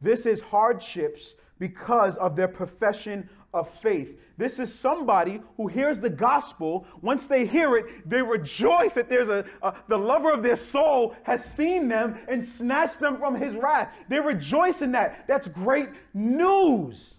[0.01, 4.17] This is hardships because of their profession of faith.
[4.37, 6.87] This is somebody who hears the gospel.
[7.01, 11.15] Once they hear it, they rejoice that there's a, a, the lover of their soul
[11.23, 13.93] has seen them and snatched them from his wrath.
[14.09, 15.25] They rejoice in that.
[15.27, 17.15] That's great news.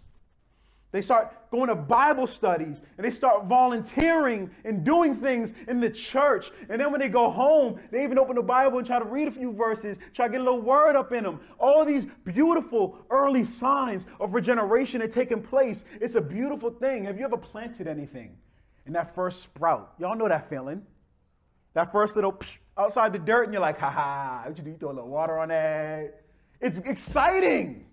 [0.92, 5.88] They start going to Bible studies and they start volunteering and doing things in the
[5.88, 6.50] church.
[6.68, 9.26] And then when they go home, they even open the Bible and try to read
[9.26, 11.40] a few verses, try to get a little word up in them.
[11.58, 15.84] All these beautiful early signs of regeneration are taking place.
[15.98, 17.04] It's a beautiful thing.
[17.04, 18.36] Have you ever planted anything
[18.86, 19.94] in that first sprout?
[19.98, 20.82] Y'all know that feeling.
[21.72, 22.38] That first little
[22.76, 24.70] outside the dirt, and you're like, ha ha, what you do?
[24.70, 26.22] You throw a little water on that.
[26.60, 27.86] It's exciting.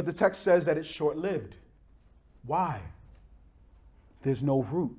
[0.00, 1.56] But the text says that it's short lived.
[2.46, 2.80] Why?
[4.22, 4.96] There's no root.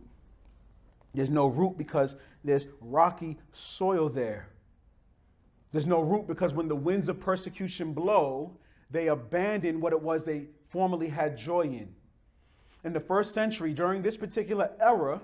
[1.15, 4.47] There's no root because there's rocky soil there.
[5.71, 8.55] There's no root because when the winds of persecution blow,
[8.91, 11.87] they abandon what it was they formerly had joy in.
[12.83, 15.19] In the first century, during this particular era,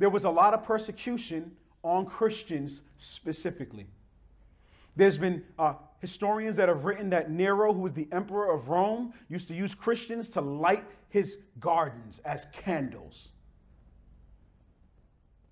[0.00, 1.52] there was a lot of persecution
[1.84, 3.86] on Christians specifically.
[4.96, 9.14] There's been uh, historians that have written that Nero, who was the emperor of Rome,
[9.28, 13.28] used to use Christians to light his gardens as candles.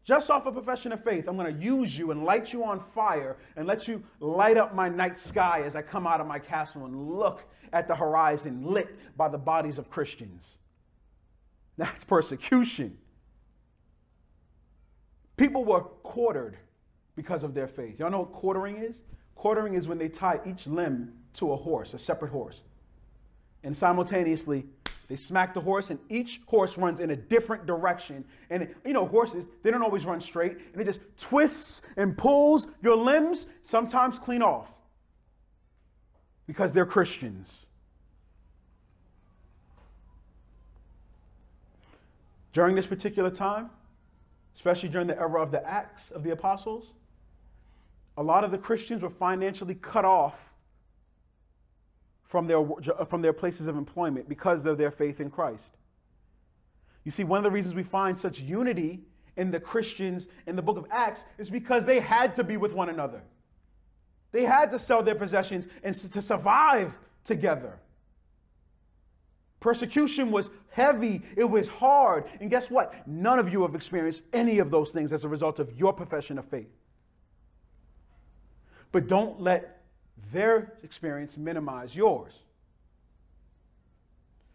[0.05, 2.81] Just off a profession of faith, I'm going to use you and light you on
[2.81, 6.39] fire and let you light up my night sky as I come out of my
[6.39, 10.43] castle and look at the horizon lit by the bodies of Christians.
[11.77, 12.99] That's persecution.
[15.37, 16.57] People were quartered
[17.15, 18.01] because of their faith.
[18.01, 18.97] Y'all know what quartering is?
[19.41, 22.61] Quartering is when they tie each limb to a horse, a separate horse.
[23.65, 24.67] And simultaneously,
[25.09, 28.23] they smack the horse, and each horse runs in a different direction.
[28.51, 32.67] And you know, horses, they don't always run straight, and it just twists and pulls
[32.83, 34.69] your limbs, sometimes clean off.
[36.47, 37.49] Because they're Christians.
[42.53, 43.71] During this particular time,
[44.55, 46.93] especially during the era of the Acts of the Apostles,
[48.17, 50.39] a lot of the Christians were financially cut off
[52.25, 52.65] from their,
[53.09, 55.77] from their places of employment because of their faith in Christ.
[57.05, 59.01] You see, one of the reasons we find such unity
[59.37, 62.73] in the Christians in the book of Acts is because they had to be with
[62.73, 63.23] one another.
[64.33, 67.79] They had to sell their possessions and to survive together.
[69.59, 72.25] Persecution was heavy, it was hard.
[72.41, 73.07] And guess what?
[73.07, 76.39] None of you have experienced any of those things as a result of your profession
[76.39, 76.71] of faith.
[78.93, 79.83] But don't let
[80.33, 82.33] their experience minimize yours.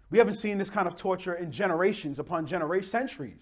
[0.09, 3.39] We haven't seen this kind of torture in generations upon generations, centuries.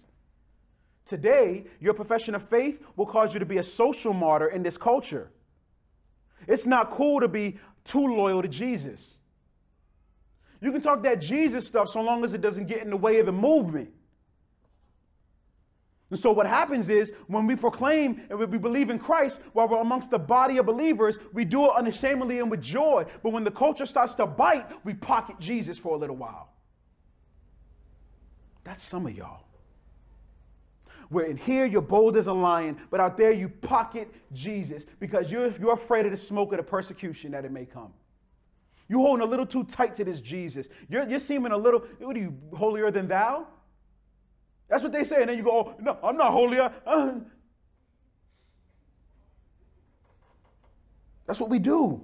[1.06, 4.78] Today, your profession of faith will cause you to be a social martyr in this
[4.78, 5.30] culture.
[6.48, 9.16] It's not cool to be too loyal to Jesus.
[10.62, 13.20] You can talk that Jesus stuff so long as it doesn't get in the way
[13.20, 13.90] of the movement.
[16.10, 19.82] And so what happens is when we proclaim and we believe in Christ while we're
[19.82, 23.06] amongst the body of believers, we do it unashamedly and with joy.
[23.24, 26.50] But when the culture starts to bite, we pocket Jesus for a little while.
[28.64, 29.44] That's some of y'all.
[31.10, 35.32] Where in here you're bold as a lion, but out there you pocket Jesus because
[35.32, 37.94] you're, you're afraid of the smoke of the persecution that it may come.
[38.88, 40.68] You're holding a little too tight to this Jesus.
[40.90, 43.48] You're, you're seeming a little, what are you, holier than thou?
[44.74, 45.22] That's what they say.
[45.22, 46.58] And then you go, oh, no, I'm not holy.
[46.58, 46.72] Uh.
[51.28, 52.02] That's what we do.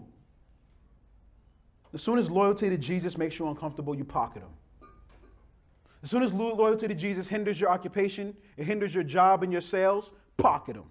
[1.95, 4.51] As soon as loyalty to Jesus makes you uncomfortable, you pocket them.
[6.03, 9.61] As soon as loyalty to Jesus hinders your occupation, it hinders your job and your
[9.61, 10.85] sales, pocket them.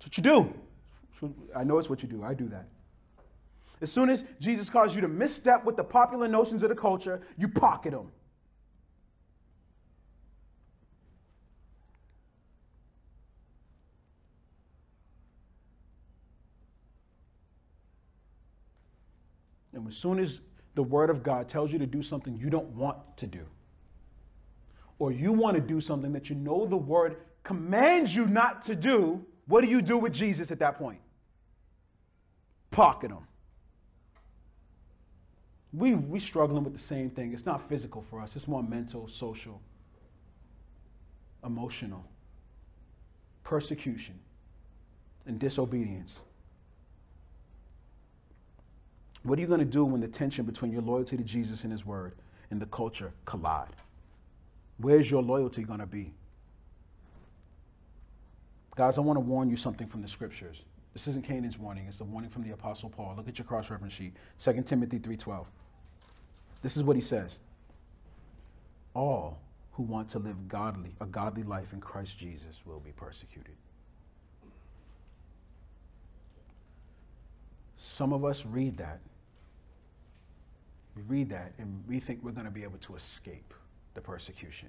[0.00, 1.32] That's what you do.
[1.54, 2.24] I know it's what you do.
[2.24, 2.66] I do that.
[3.80, 7.22] As soon as Jesus calls you to misstep with the popular notions of the culture,
[7.38, 8.10] you pocket them.
[19.88, 20.40] As soon as
[20.74, 23.44] the Word of God tells you to do something you don't want to do,
[24.98, 28.74] or you want to do something that you know the Word commands you not to
[28.74, 31.00] do, what do you do with Jesus at that point?
[32.70, 33.26] Pocket him.
[35.72, 37.32] We we struggling with the same thing.
[37.32, 38.36] It's not physical for us.
[38.36, 39.60] It's more mental, social,
[41.44, 42.04] emotional,
[43.42, 44.18] persecution,
[45.26, 46.14] and disobedience.
[49.24, 51.72] What are you going to do when the tension between your loyalty to Jesus and
[51.72, 52.12] His Word
[52.50, 53.74] and the culture collide?
[54.76, 56.12] Where's your loyalty going to be?
[58.76, 60.62] Guys, I want to warn you something from the scriptures.
[60.92, 63.14] This isn't Canaan's warning, it's the warning from the Apostle Paul.
[63.16, 64.14] Look at your cross-reference sheet.
[64.38, 65.46] 2 Timothy 3:12.
[66.62, 67.38] This is what he says.
[68.94, 69.38] All
[69.72, 73.56] who want to live godly, a godly life in Christ Jesus will be persecuted.
[77.78, 79.00] Some of us read that.
[80.96, 83.52] We read that and we think we're going to be able to escape
[83.94, 84.68] the persecution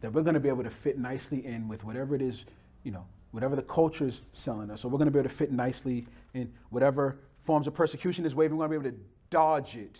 [0.00, 2.44] that we're going to be able to fit nicely in with whatever it is,
[2.84, 4.82] you know, whatever the culture is selling us.
[4.82, 8.34] So we're going to be able to fit nicely in whatever forms of persecution is
[8.34, 8.56] waving.
[8.56, 9.96] We're going to be able to dodge it.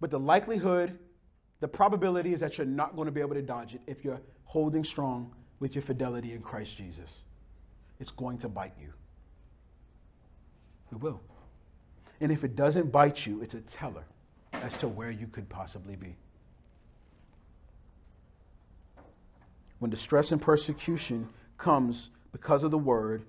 [0.00, 0.98] But the likelihood,
[1.60, 4.20] the probability is that you're not going to be able to dodge it if you're
[4.44, 7.10] holding strong with your fidelity in Christ Jesus.
[8.00, 8.92] It's going to bite you.
[10.92, 11.20] It will.
[12.20, 14.04] And if it doesn't bite you, it's a teller
[14.52, 16.16] as to where you could possibly be.
[19.78, 23.22] when distress and persecution comes because of the word,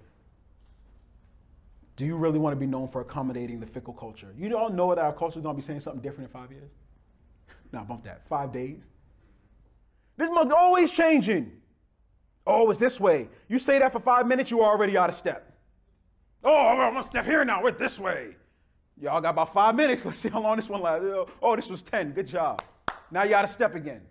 [1.95, 4.33] do you really want to be known for accommodating the fickle culture?
[4.37, 6.51] You all know that our culture is going to be saying something different in five
[6.51, 6.71] years.
[7.71, 8.27] Now, bump that.
[8.27, 8.83] Five days.
[10.17, 11.51] This month always changing.
[12.47, 13.27] Oh, it's this way.
[13.47, 15.53] You say that for five minutes, you're already out of step.
[16.43, 17.61] Oh, I'm gonna step here now.
[17.61, 18.35] We're this way.
[19.01, 20.03] Y'all got about five minutes.
[20.05, 21.05] Let's see how long this one lasts.
[21.05, 22.11] Oh, oh this was 10.
[22.11, 22.61] Good job.
[23.11, 24.01] Now you out of step again.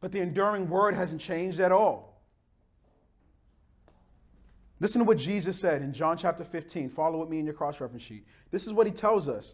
[0.00, 2.10] But the enduring word hasn't changed at all.
[4.80, 6.88] Listen to what Jesus said in John chapter 15.
[6.88, 8.26] Follow with me in your cross reference sheet.
[8.50, 9.52] This is what he tells us.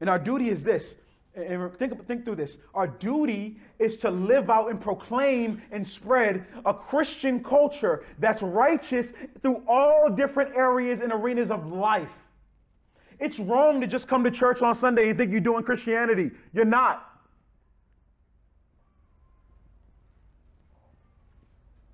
[0.00, 0.94] And our duty is this.
[1.36, 2.56] And think, think through this.
[2.74, 9.12] Our duty is to live out and proclaim and spread a Christian culture that's righteous
[9.42, 12.12] through all different areas and arenas of life.
[13.20, 16.30] It's wrong to just come to church on Sunday and think you're doing Christianity.
[16.54, 17.06] You're not.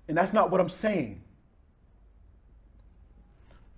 [0.07, 1.21] And that's not what I'm saying.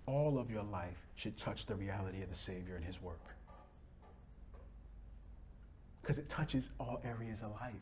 [0.05, 3.34] All of your life should touch the reality of the Savior and His work.
[6.05, 7.73] Because it touches all areas of life.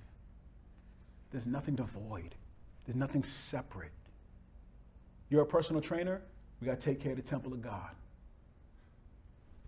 [1.31, 2.35] There's nothing devoid,
[2.85, 3.91] there's nothing separate.
[5.29, 6.21] You're a personal trainer,
[6.61, 7.89] we got to take care of the temple of God.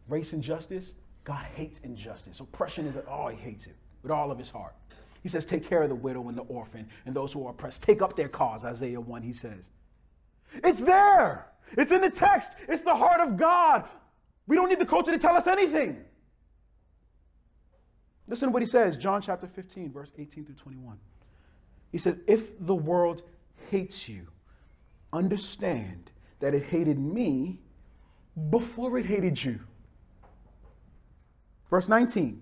[0.07, 0.93] Race and justice,
[1.25, 2.39] God hates injustice.
[2.39, 4.73] Oppression is, oh, He hates it with all of His heart.
[5.21, 7.81] He says, Take care of the widow and the orphan and those who are oppressed.
[7.81, 9.65] Take up their cause, Isaiah 1, he says.
[10.63, 11.47] It's there.
[11.77, 12.53] It's in the text.
[12.69, 13.83] It's the heart of God.
[14.47, 16.05] We don't need the culture to tell us anything.
[18.27, 20.97] Listen to what he says, John chapter 15, verse 18 through 21.
[21.91, 23.21] He says, If the world
[23.69, 24.27] hates you,
[25.13, 27.59] understand that it hated me
[28.49, 29.59] before it hated you.
[31.69, 32.41] Verse 19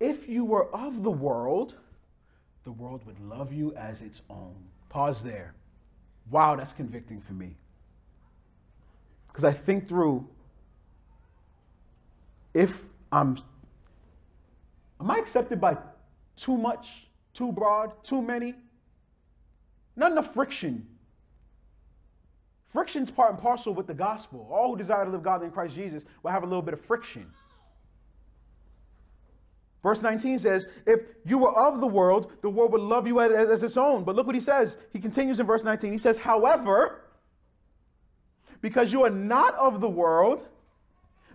[0.00, 1.76] if you were of the world,
[2.64, 4.54] the world would love you as its own.
[4.88, 5.54] Pause there.
[6.30, 7.56] Wow, that's convicting for me.
[9.28, 10.28] Because I think through
[12.52, 12.72] if
[13.10, 13.38] I'm,
[15.04, 15.76] am I accepted by
[16.34, 18.54] too much, too broad, too many?
[19.94, 20.86] Not enough friction.
[22.72, 24.48] Friction's part and parcel with the gospel.
[24.50, 26.80] All who desire to live godly in Christ Jesus will have a little bit of
[26.80, 27.26] friction.
[29.82, 33.48] Verse 19 says, If you were of the world, the world would love you as,
[33.48, 34.02] as, its own.
[34.02, 34.78] But look what he says.
[34.92, 35.92] He continues in verse 19.
[35.92, 37.02] He says, However,
[38.62, 40.48] because you are not of the world,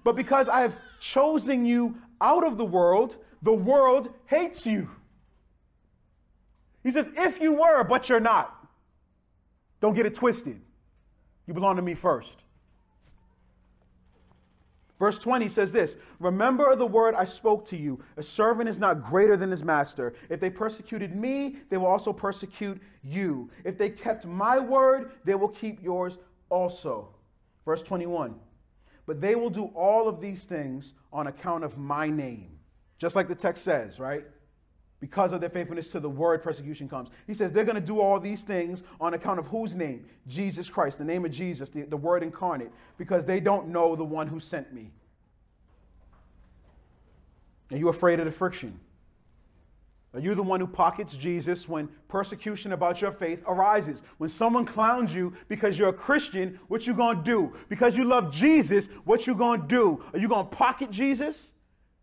[0.04, 4.90] but because I have chosen you out of the world, the world hates you.
[6.84, 8.56] He says, If you were, but you're not.
[9.82, 10.60] Don't get it twisted.
[11.48, 12.44] You belong to me first.
[15.00, 18.04] Verse 20 says this Remember the word I spoke to you.
[18.18, 20.14] A servant is not greater than his master.
[20.30, 23.50] If they persecuted me, they will also persecute you.
[23.64, 26.18] If they kept my word, they will keep yours
[26.50, 27.10] also.
[27.66, 28.36] Verse 21
[29.06, 32.59] But they will do all of these things on account of my name.
[33.00, 34.26] Just like the text says, right?
[35.00, 37.10] Because of their faithfulness to the word, persecution comes.
[37.26, 40.06] He says they're going to do all these things on account of whose name?
[40.28, 44.04] Jesus Christ, the name of Jesus, the, the word incarnate, because they don't know the
[44.04, 44.92] one who sent me.
[47.72, 48.78] Are you afraid of the friction?
[50.14, 54.02] Are you the one who pockets Jesus when persecution about your faith arises?
[54.18, 57.54] When someone clowns you because you're a Christian, what you to do?
[57.70, 60.04] Because you love Jesus, what you to do?
[60.12, 61.52] Are you to pocket Jesus?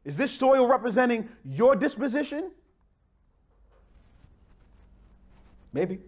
[0.07, 2.53] Is this soil representing your disposition?
[5.73, 5.99] Maybe.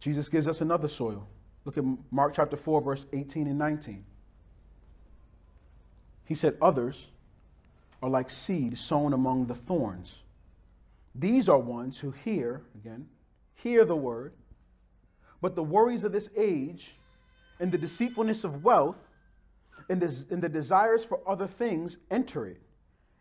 [0.00, 1.26] Jesus gives us another soil.
[1.64, 4.04] Look at Mark chapter 4, verse 18 and 19.
[6.24, 7.06] He said, Others
[8.02, 10.16] are like seed sown among the thorns.
[11.14, 13.06] These are ones who hear, again,
[13.54, 14.32] hear the word,
[15.40, 16.96] but the worries of this age
[17.60, 18.96] and the deceitfulness of wealth
[19.88, 22.60] and, des- and the desires for other things enter it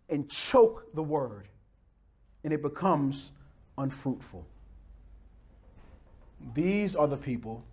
[0.10, 1.48] and choke the word,
[2.44, 3.32] and it becomes
[3.78, 4.46] unfruitful.
[6.54, 7.64] These are the people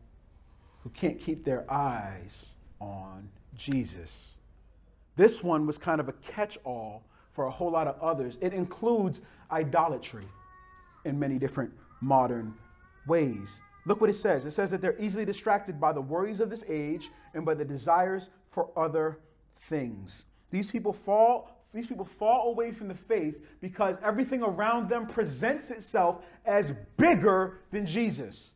[0.82, 2.46] who can't keep their eyes
[2.80, 4.10] on Jesus.
[5.16, 8.38] This one was kind of a catch all for a whole lot of others.
[8.40, 9.20] It includes
[9.50, 10.24] idolatry
[11.04, 12.54] in many different modern
[13.06, 13.60] ways.
[13.86, 14.46] Look what it says.
[14.46, 17.64] It says that they're easily distracted by the worries of this age and by the
[17.64, 19.18] desires for other
[19.68, 20.26] things.
[20.50, 25.70] These people fall these people fall away from the faith because everything around them presents
[25.70, 28.50] itself as bigger than Jesus.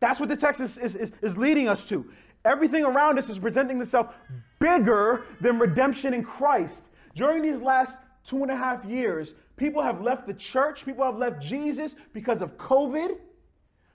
[0.00, 2.10] That's what the text is, is, is, is leading us to.
[2.44, 4.14] Everything around us is presenting itself
[4.58, 6.82] bigger than redemption in Christ.
[7.14, 11.16] During these last two and a half years, people have left the church, people have
[11.16, 13.16] left Jesus because of COVID.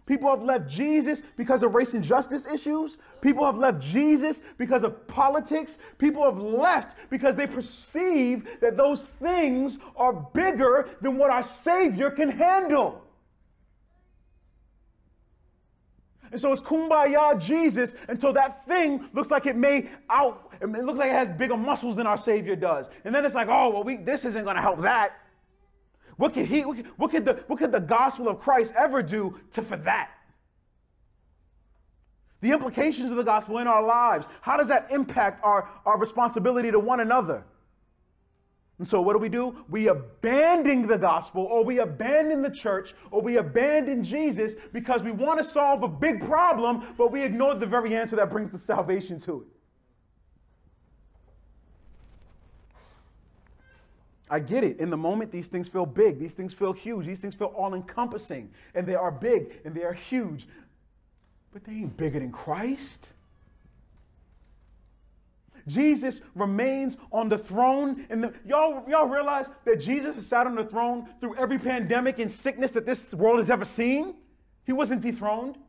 [0.06, 2.98] People have left Jesus because of race and justice issues.
[3.22, 5.78] People have left Jesus because of politics.
[5.98, 12.12] People have left because they perceive that those things are bigger than what our Savior
[12.12, 13.02] can handle.
[16.34, 20.98] And so it's kumbaya Jesus until that thing looks like it may out, it looks
[20.98, 22.88] like it has bigger muscles than our Savior does.
[23.06, 25.20] And then it's like, oh, well, we, this isn't going to help that.
[26.18, 29.62] What could, he, what, could the, what could the gospel of Christ ever do to,
[29.62, 30.12] for that?
[32.42, 36.72] The implications of the gospel in our lives, how does that impact our, our responsibility
[36.72, 37.46] to one another?
[38.80, 39.56] And so, what do we do?
[39.70, 45.12] We abandon the gospel, or we abandon the church, or we abandon Jesus because we
[45.12, 48.58] want to solve a big problem, but we ignore the very answer that brings the
[48.58, 49.53] salvation to it.
[54.34, 54.80] I get it.
[54.80, 56.18] In the moment, these things feel big.
[56.18, 57.06] These things feel huge.
[57.06, 58.50] These things feel all encompassing.
[58.74, 60.48] And they are big and they are huge.
[61.52, 63.10] But they ain't bigger than Christ.
[65.68, 68.08] Jesus remains on the throne.
[68.10, 72.18] And the, y'all, y'all realize that Jesus has sat on the throne through every pandemic
[72.18, 74.16] and sickness that this world has ever seen?
[74.66, 75.60] He wasn't dethroned.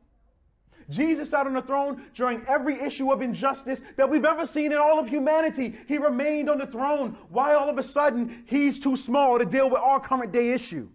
[0.91, 4.79] Jesus sat on the throne during every issue of injustice that we've ever seen in
[4.79, 5.77] all of humanity.
[5.87, 7.17] He remained on the throne.
[7.31, 10.89] Why all of a sudden he's too small to deal with our current day issue?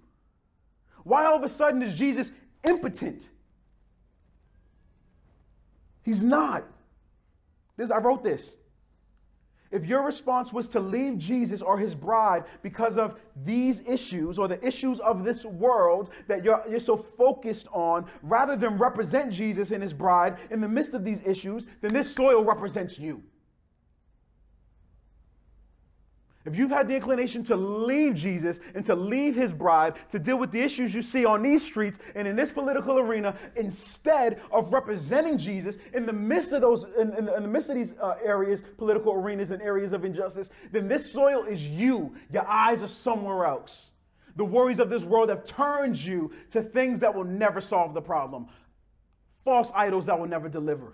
[1.03, 2.31] Why all of a sudden is Jesus
[2.63, 3.29] impotent?
[6.03, 6.63] He's not.
[7.77, 8.43] This, I wrote this.
[9.71, 14.47] If your response was to leave Jesus or his bride because of these issues or
[14.47, 19.69] the issues of this world that you're, you're so focused on, rather than represent Jesus
[19.71, 23.21] and his bride in the midst of these issues, then this soil represents you.
[26.45, 30.37] If you've had the inclination to leave Jesus and to leave his bride to deal
[30.37, 34.71] with the issues you see on these streets and in this political arena, instead of
[34.71, 38.15] representing Jesus in the midst of those, in, in, in the midst of these uh,
[38.23, 42.15] areas, political arenas and areas of injustice, then this soil is you.
[42.31, 43.87] Your eyes are somewhere else.
[44.37, 48.01] The worries of this world have turned you to things that will never solve the
[48.01, 48.47] problem,
[49.43, 50.93] false idols that will never deliver.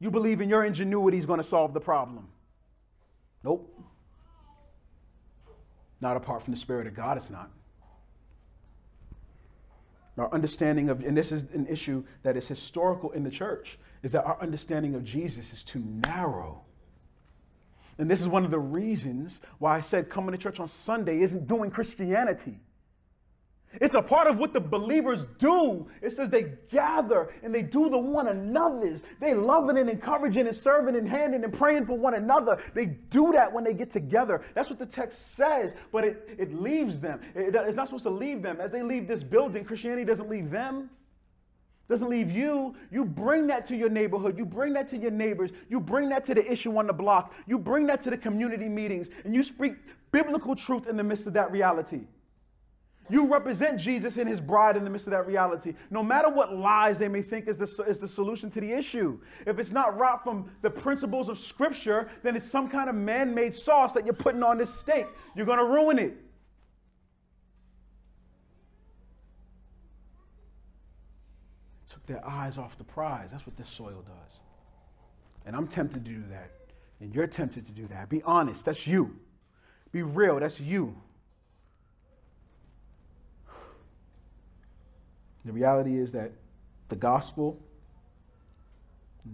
[0.00, 2.28] You believe in your ingenuity is going to solve the problem.
[3.44, 3.70] Nope.
[6.00, 7.50] Not apart from the Spirit of God, it's not.
[10.16, 14.12] Our understanding of, and this is an issue that is historical in the church, is
[14.12, 16.62] that our understanding of Jesus is too narrow.
[17.98, 21.20] And this is one of the reasons why I said coming to church on Sunday
[21.20, 22.58] isn't doing Christianity.
[23.80, 25.86] It It's a part of what the believers do.
[26.02, 29.02] It says they gather and they do the one another's.
[29.20, 32.58] They loving and encouraging and serving and handing and praying for one another.
[32.74, 34.42] They do that when they get together.
[34.54, 37.20] That's what the text says, but it, it leaves them.
[37.34, 38.60] It, it's not supposed to leave them.
[38.60, 40.90] As they leave this building, Christianity doesn't leave them
[41.88, 42.74] doesn't leave you.
[42.90, 44.38] You bring that to your neighborhood.
[44.38, 45.50] You bring that to your neighbors.
[45.68, 47.34] You bring that to the issue on the block.
[47.46, 49.08] You bring that to the community meetings.
[49.24, 49.74] And you speak
[50.10, 52.00] biblical truth in the midst of that reality.
[53.10, 55.74] You represent Jesus and his bride in the midst of that reality.
[55.90, 59.18] No matter what lies they may think is the, is the solution to the issue.
[59.46, 63.34] If it's not wrought from the principles of Scripture, then it's some kind of man
[63.34, 65.06] made sauce that you're putting on this steak.
[65.36, 66.16] You're going to ruin it.
[71.90, 73.28] Took their eyes off the prize.
[73.30, 74.38] That's what this soil does.
[75.44, 76.52] And I'm tempted to do that.
[77.00, 78.08] And you're tempted to do that.
[78.08, 78.64] Be honest.
[78.64, 79.14] That's you.
[79.92, 80.40] Be real.
[80.40, 80.96] That's you.
[85.44, 86.32] The reality is that
[86.88, 87.58] the gospel,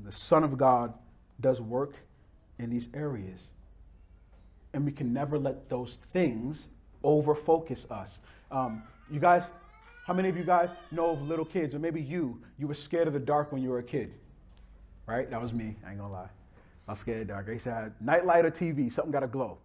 [0.04, 0.92] the Son of God,
[1.40, 1.94] does work
[2.58, 3.40] in these areas.
[4.72, 6.64] And we can never let those things
[7.02, 8.18] over focus us.
[8.50, 9.42] Um, you guys,
[10.06, 13.08] how many of you guys know of little kids, or maybe you, you were scared
[13.08, 14.12] of the dark when you were a kid?
[15.06, 15.28] Right?
[15.30, 16.28] That was me, I ain't gonna lie.
[16.86, 17.46] I was scared of the dark.
[17.48, 19.58] I used to have night light or TV, something gotta glow.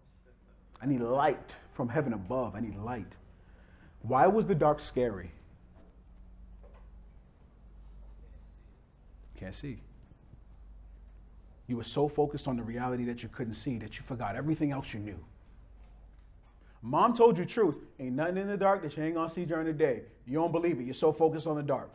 [0.80, 2.54] I need light from heaven above.
[2.54, 3.12] I need light.
[4.02, 5.30] Why was the dark scary?
[9.36, 9.78] Can't see.
[11.66, 14.72] You were so focused on the reality that you couldn't see that you forgot everything
[14.72, 15.18] else you knew.
[16.82, 17.76] Mom told you truth.
[17.98, 20.02] Ain't nothing in the dark that you ain't gonna see during the day.
[20.26, 20.84] You don't believe it.
[20.84, 21.92] You're so focused on the dark.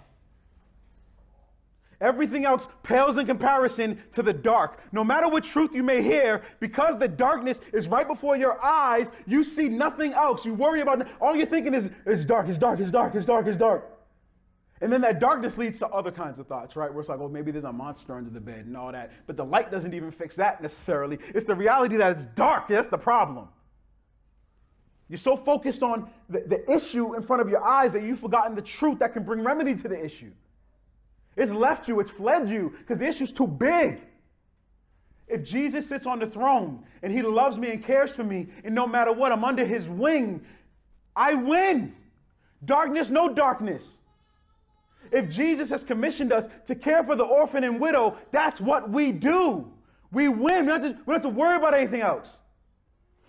[2.01, 4.79] Everything else pales in comparison to the dark.
[4.91, 9.11] No matter what truth you may hear, because the darkness is right before your eyes,
[9.27, 10.43] you see nothing else.
[10.43, 13.45] You worry about all you're thinking is it's dark, it's dark, it's dark, it's dark,
[13.45, 13.87] it's dark.
[14.82, 16.91] And then that darkness leads to other kinds of thoughts, right?
[16.91, 19.11] Where it's like, oh, maybe there's a monster under the bed and all that.
[19.27, 21.19] But the light doesn't even fix that necessarily.
[21.36, 22.67] It's the reality that it's dark.
[22.67, 23.47] That's the problem.
[25.07, 28.55] You're so focused on the, the issue in front of your eyes that you've forgotten
[28.55, 30.32] the truth that can bring remedy to the issue.
[31.36, 34.01] It's left you, it's fled you, because the issue's too big.
[35.27, 38.73] If Jesus sits on the throne and he loves me and cares for me, and
[38.73, 40.41] no matter what, I'm under his wing,
[41.15, 41.93] I win.
[42.65, 43.84] Darkness, no darkness.
[45.12, 49.12] If Jesus has commissioned us to care for the orphan and widow, that's what we
[49.12, 49.72] do.
[50.12, 50.66] We win.
[50.66, 52.28] We don't have to, we don't have to worry about anything else.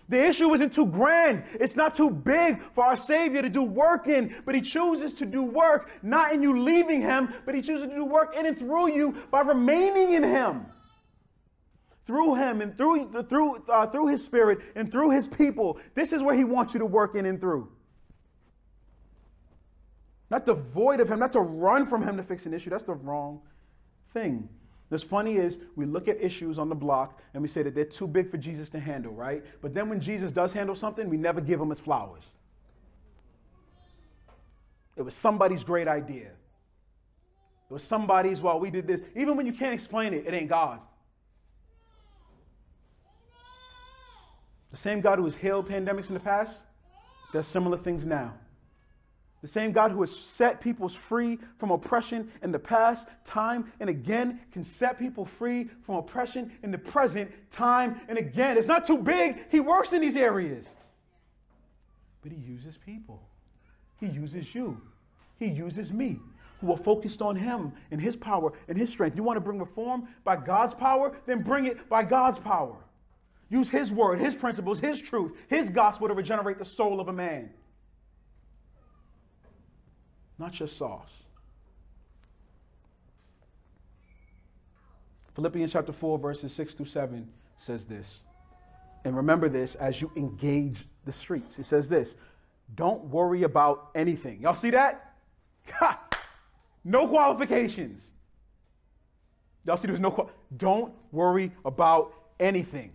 [0.09, 1.43] The issue isn't too grand.
[1.53, 5.25] It's not too big for our Savior to do work in, but He chooses to
[5.25, 8.57] do work not in you leaving Him, but He chooses to do work in and
[8.57, 10.65] through you by remaining in Him.
[12.05, 15.79] Through Him and through, through, uh, through His Spirit and through His people.
[15.95, 17.69] This is where He wants you to work in and through.
[20.33, 22.71] Not to void of Him, not to run from Him to fix an issue.
[22.71, 23.39] That's the wrong
[24.13, 24.49] thing.
[24.89, 27.85] What's funny is we look at issues on the block and we say that they're
[27.85, 29.43] too big for Jesus to handle, right?
[29.61, 32.23] But then when Jesus does handle something, we never give him his flowers.
[34.97, 36.31] It was somebody's great idea.
[37.69, 39.01] It was somebody's, well, we did this.
[39.15, 40.79] Even when you can't explain it, it ain't God.
[44.71, 46.55] The same God who has healed pandemics in the past
[47.31, 48.33] does similar things now.
[49.43, 53.89] The same God who has set people free from oppression in the past, time and
[53.89, 58.57] again, can set people free from oppression in the present, time and again.
[58.57, 59.43] It's not too big.
[59.49, 60.65] He works in these areas.
[62.21, 63.21] But He uses people,
[63.99, 64.79] He uses you,
[65.37, 66.21] He uses me,
[66.61, 69.17] who are focused on Him and His power and His strength.
[69.17, 71.17] You want to bring reform by God's power?
[71.25, 72.77] Then bring it by God's power.
[73.49, 77.13] Use His word, His principles, His truth, His gospel to regenerate the soul of a
[77.13, 77.49] man
[80.37, 81.09] not just sauce.
[85.35, 87.27] Philippians chapter 4, verses 6 through 7
[87.57, 88.07] says this.
[89.05, 91.59] And remember this as you engage the streets.
[91.59, 92.15] It says this
[92.75, 94.41] Don't worry about anything.
[94.41, 95.13] Y'all see that?
[95.71, 95.99] Ha!
[96.83, 98.01] No qualifications.
[99.65, 102.91] Y'all see there's no qual- Don't worry about anything.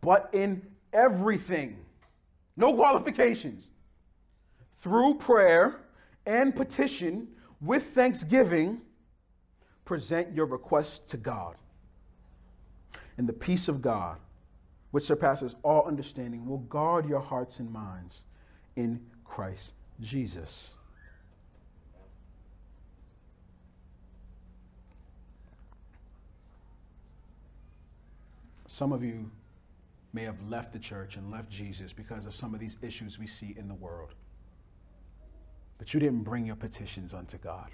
[0.00, 0.62] But in
[0.92, 1.78] everything,
[2.56, 3.66] no qualifications
[4.80, 5.80] through prayer
[6.26, 7.28] and petition
[7.60, 8.80] with thanksgiving,
[9.84, 11.56] present your requests to God.
[13.16, 14.18] And the peace of God,
[14.92, 18.20] which surpasses all understanding, will guard your hearts and minds
[18.76, 20.70] in Christ Jesus.
[28.68, 29.28] Some of you
[30.12, 33.26] may have left the church and left Jesus because of some of these issues we
[33.26, 34.14] see in the world.
[35.78, 37.70] But you didn't bring your petitions unto God.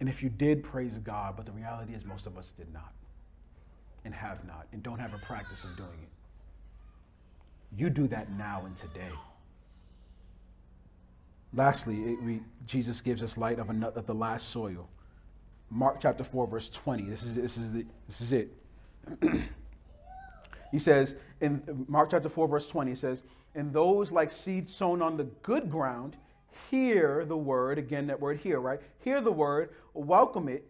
[0.00, 2.92] And if you did, praise God, but the reality is most of us did not
[4.04, 6.08] and have not and don't have a practice of doing it.
[7.76, 9.10] You do that now and today.
[11.52, 14.88] Lastly, it, we, Jesus gives us light of, another, of the last soil.
[15.70, 17.04] Mark chapter 4, verse 20.
[17.04, 18.48] This is, this is, the, this is it.
[20.70, 23.22] he says, in Mark chapter 4, verse 20, he says,
[23.56, 26.16] And those like seed sown on the good ground
[26.70, 28.80] hear the word, again, that word hear, right?
[28.98, 30.64] Hear the word, welcome it,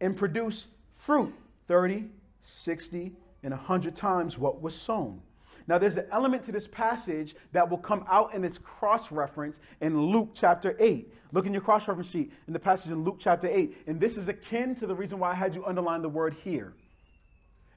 [0.00, 1.32] and produce fruit
[1.68, 2.04] 30,
[2.42, 3.12] 60,
[3.42, 5.20] and 100 times what was sown.
[5.66, 9.58] Now, there's an element to this passage that will come out in its cross reference
[9.80, 11.12] in Luke chapter 8.
[11.32, 13.84] Look in your cross reference sheet in the passage in Luke chapter 8.
[13.86, 16.74] And this is akin to the reason why I had you underline the word here.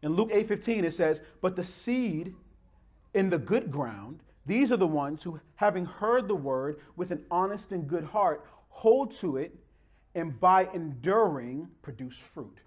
[0.01, 2.33] In Luke 8 15, it says, But the seed
[3.15, 7.23] in the good ground, these are the ones who, having heard the word with an
[7.31, 9.55] honest and good heart, hold to it
[10.13, 12.59] and by enduring produce fruit.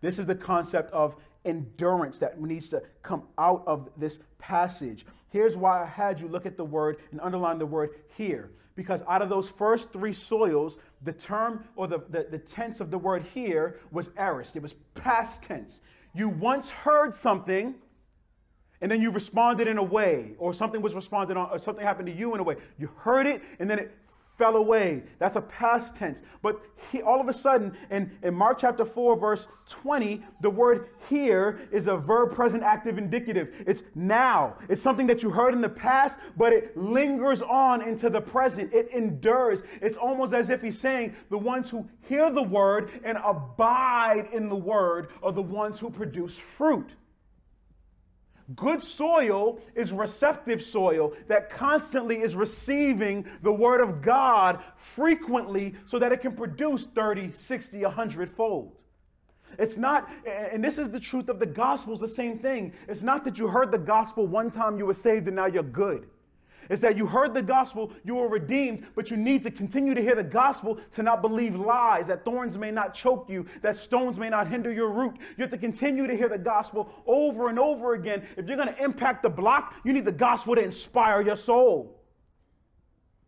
[0.00, 5.04] This is the concept of endurance that needs to come out of this passage.
[5.30, 8.50] Here's why I had you look at the word and underline the word here.
[8.76, 12.90] Because out of those first three soils, the term or the, the, the tense of
[12.90, 15.80] the word here was aorist, it was past tense.
[16.14, 17.74] You once heard something
[18.80, 22.06] and then you responded in a way, or something was responded on, or something happened
[22.06, 22.56] to you in a way.
[22.78, 23.96] You heard it, and then it
[24.36, 25.02] fell away.
[25.18, 26.20] That's a past tense.
[26.42, 26.60] But
[26.90, 31.60] he, all of a sudden, in, in Mark chapter 4, verse 20, the word here
[31.72, 33.48] is a verb present active indicative.
[33.66, 34.56] It's now.
[34.68, 38.72] It's something that you heard in the past, but it lingers on into the present.
[38.72, 39.62] It endures.
[39.80, 44.48] It's almost as if he's saying the ones who hear the word and abide in
[44.48, 46.90] the word are the ones who produce fruit.
[48.54, 55.98] Good soil is receptive soil that constantly is receiving the word of God frequently so
[55.98, 58.76] that it can produce 30, 60, 100 fold.
[59.58, 62.72] It's not, and this is the truth of the gospel, is the same thing.
[62.88, 65.62] It's not that you heard the gospel one time you were saved and now you're
[65.62, 66.06] good
[66.68, 70.02] is that you heard the gospel, you were redeemed, but you need to continue to
[70.02, 74.18] hear the gospel to not believe lies, that thorns may not choke you, that stones
[74.18, 75.16] may not hinder your root.
[75.36, 78.26] You have to continue to hear the gospel over and over again.
[78.36, 82.00] If you're going to impact the block, you need the gospel to inspire your soul.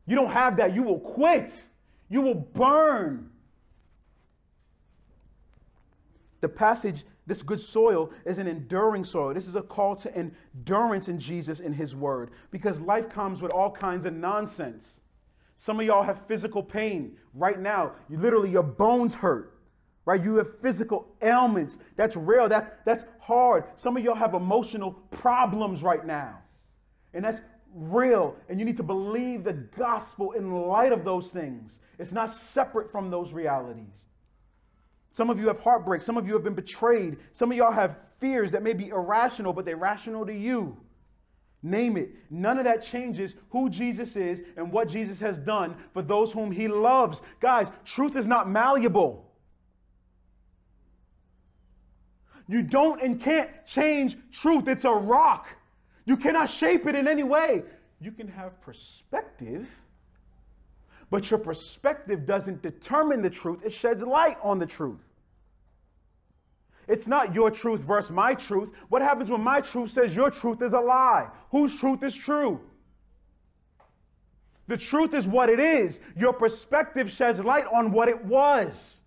[0.07, 1.53] You don't have that, you will quit,
[2.09, 3.31] you will burn.
[6.41, 9.35] The passage this good soil is an enduring soil.
[9.35, 13.53] This is a call to endurance in Jesus in His Word because life comes with
[13.53, 14.87] all kinds of nonsense.
[15.59, 17.93] Some of y'all have physical pain right now.
[18.09, 19.59] You literally, your bones hurt,
[20.07, 20.25] right?
[20.25, 21.79] You have physical ailments.
[21.97, 22.49] That's real.
[22.49, 23.65] That, that's hard.
[23.77, 26.39] Some of y'all have emotional problems right now.
[27.13, 27.43] And that's
[27.75, 28.37] real.
[28.49, 31.79] And you need to believe the gospel in light of those things.
[31.99, 34.08] It's not separate from those realities.
[35.19, 36.03] Some of you have heartbreak.
[36.03, 37.17] Some of you have been betrayed.
[37.33, 40.77] Some of y'all have fears that may be irrational, but they're rational to you.
[41.61, 42.11] Name it.
[42.31, 46.53] None of that changes who Jesus is and what Jesus has done for those whom
[46.53, 47.21] he loves.
[47.41, 49.29] Guys, truth is not malleable.
[52.47, 54.69] You don't and can't change truth.
[54.69, 55.49] It's a rock.
[56.05, 57.65] You cannot shape it in any way.
[58.01, 59.67] You can have perspective
[61.11, 65.01] but your perspective doesn't determine the truth, it sheds light on the truth.
[66.89, 68.71] It's not your truth versus my truth.
[68.89, 71.29] What happens when my truth says your truth is a lie?
[71.51, 72.61] Whose truth is true?
[74.69, 76.01] The truth is what it is.
[76.17, 78.99] Your perspective sheds light on what it was.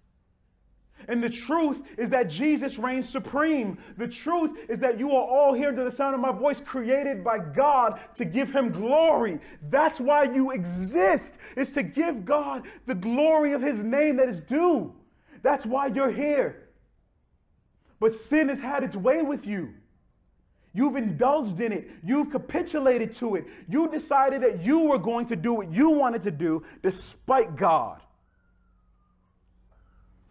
[1.07, 3.77] And the truth is that Jesus reigns supreme.
[3.97, 7.23] The truth is that you are all here to the sound of my voice, created
[7.23, 9.39] by God to give him glory.
[9.69, 14.39] That's why you exist, is to give God the glory of his name that is
[14.41, 14.93] due.
[15.41, 16.67] That's why you're here.
[18.01, 19.69] But sin has had its way with you.
[20.73, 21.89] You've indulged in it.
[22.03, 23.45] You've capitulated to it.
[23.69, 28.01] You decided that you were going to do what you wanted to do despite God.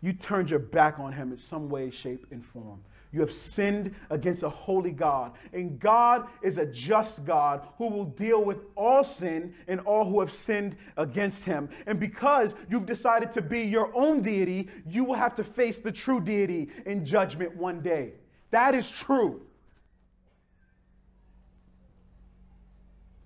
[0.03, 2.81] You turned your back on him in some way, shape, and form.
[3.13, 5.33] You have sinned against a holy God.
[5.53, 10.21] And God is a just God who will deal with all sin and all who
[10.21, 11.69] have sinned against him.
[11.87, 15.91] And because you've decided to be your own deity, you will have to face the
[15.91, 18.13] true deity in judgment one day.
[18.53, 19.41] That is true.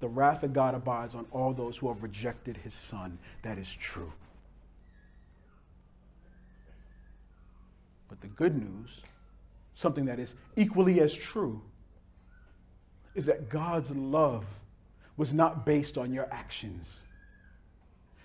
[0.00, 3.18] The wrath of God abides on all those who have rejected his son.
[3.42, 4.12] That is true.
[8.08, 9.00] But the good news
[9.74, 11.60] something that is equally as true
[13.14, 14.44] is that God's love
[15.16, 16.92] was not based on your actions.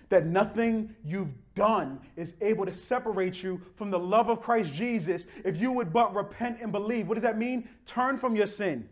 [0.08, 5.24] That nothing you've done is able to separate you from the love of Christ Jesus
[5.44, 7.06] if you would but repent and believe.
[7.06, 7.68] What does that mean?
[7.86, 8.88] Turn from your sin.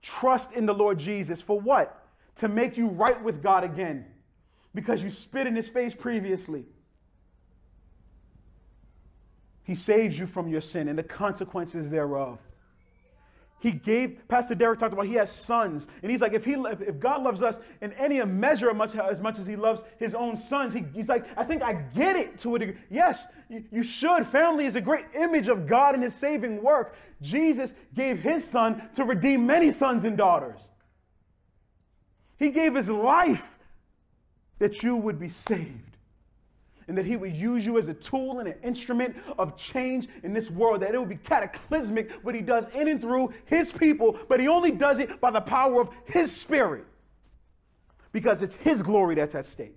[0.00, 1.40] Trust in the Lord Jesus.
[1.40, 2.06] For what?
[2.36, 4.06] To make you right with God again
[4.74, 6.64] because you spit in his face previously.
[9.64, 12.38] He saves you from your sin and the consequences thereof.
[13.62, 15.86] He gave, Pastor Derek talked about he has sons.
[16.02, 19.20] And he's like, if, he, if God loves us in any measure as much, as
[19.20, 22.40] much as he loves his own sons, he, he's like, I think I get it
[22.40, 22.76] to a degree.
[22.90, 24.26] Yes, you, you should.
[24.26, 26.96] Family is a great image of God and his saving work.
[27.20, 30.58] Jesus gave his son to redeem many sons and daughters.
[32.36, 33.46] He gave his life
[34.58, 35.91] that you would be saved
[36.88, 40.32] and that he would use you as a tool and an instrument of change in
[40.32, 44.18] this world, that it would be cataclysmic what he does in and through his people,
[44.28, 46.84] but he only does it by the power of his spirit
[48.12, 49.76] because it's his glory that's at stake.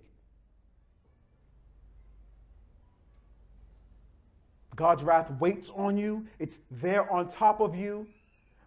[4.75, 8.07] God's wrath waits on you, it's there on top of you.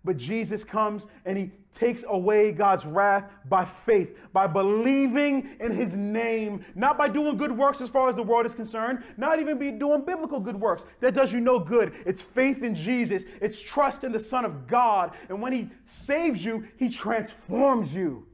[0.05, 5.95] But Jesus comes and he takes away God's wrath by faith, by believing in his
[5.95, 9.59] name, not by doing good works as far as the world is concerned, not even
[9.59, 10.85] be doing biblical good works.
[11.01, 11.93] That does you no good.
[12.07, 15.13] It's faith in Jesus, it's trust in the Son of God.
[15.29, 18.27] And when he saves you, he transforms you.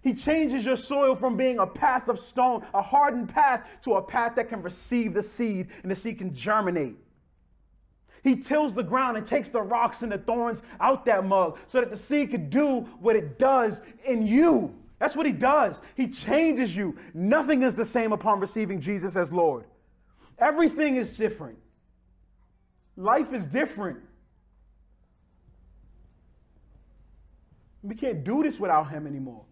[0.00, 4.02] He changes your soil from being a path of stone, a hardened path, to a
[4.02, 6.96] path that can receive the seed and the seed can germinate.
[8.28, 11.80] He tills the ground and takes the rocks and the thorns out that mug so
[11.80, 14.74] that the seed could do what it does in you.
[14.98, 15.80] That's what he does.
[15.94, 16.98] He changes you.
[17.14, 19.64] Nothing is the same upon receiving Jesus as Lord.
[20.38, 21.56] Everything is different.
[22.98, 23.98] Life is different.
[27.82, 29.44] We can't do this without him anymore.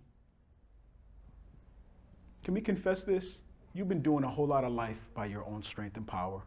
[2.44, 3.38] Can we confess this?
[3.72, 6.42] You've been doing a whole lot of life by your own strength and power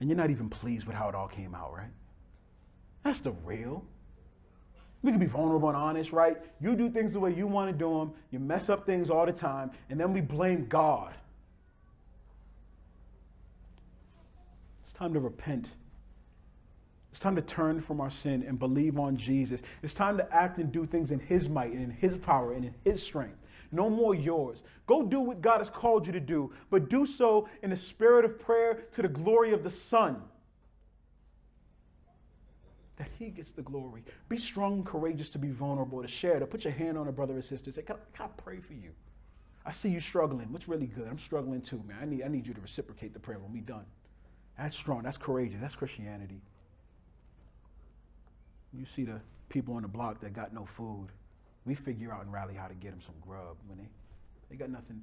[0.00, 1.90] and you're not even pleased with how it all came out, right?
[3.04, 3.84] That's the real.
[5.02, 6.36] We can be vulnerable and honest, right?
[6.60, 9.24] You do things the way you want to do them, you mess up things all
[9.24, 11.14] the time, and then we blame God.
[14.84, 15.68] It's time to repent.
[17.10, 19.60] It's time to turn from our sin and believe on Jesus.
[19.82, 22.66] It's time to act and do things in His might and in His power and
[22.66, 23.39] in His strength
[23.72, 24.62] no more yours.
[24.86, 28.24] Go do what God has called you to do, but do so in the spirit
[28.24, 30.20] of prayer to the glory of the Son.
[32.96, 34.04] That He gets the glory.
[34.28, 37.38] Be strong courageous to be vulnerable, to share, to put your hand on a brother
[37.38, 37.70] or sister.
[37.70, 38.90] Say, can I, can I pray for you?
[39.64, 40.50] I see you struggling.
[40.50, 41.06] What's really good?
[41.08, 41.98] I'm struggling too, man.
[42.02, 43.84] I need, I need you to reciprocate the prayer when we done.
[44.58, 45.02] That's strong.
[45.02, 45.58] That's courageous.
[45.60, 46.40] That's Christianity.
[48.72, 51.08] You see the people on the block that got no food
[51.70, 53.88] we figure out and rally how to get them some grub when they,
[54.50, 55.00] they got nothing.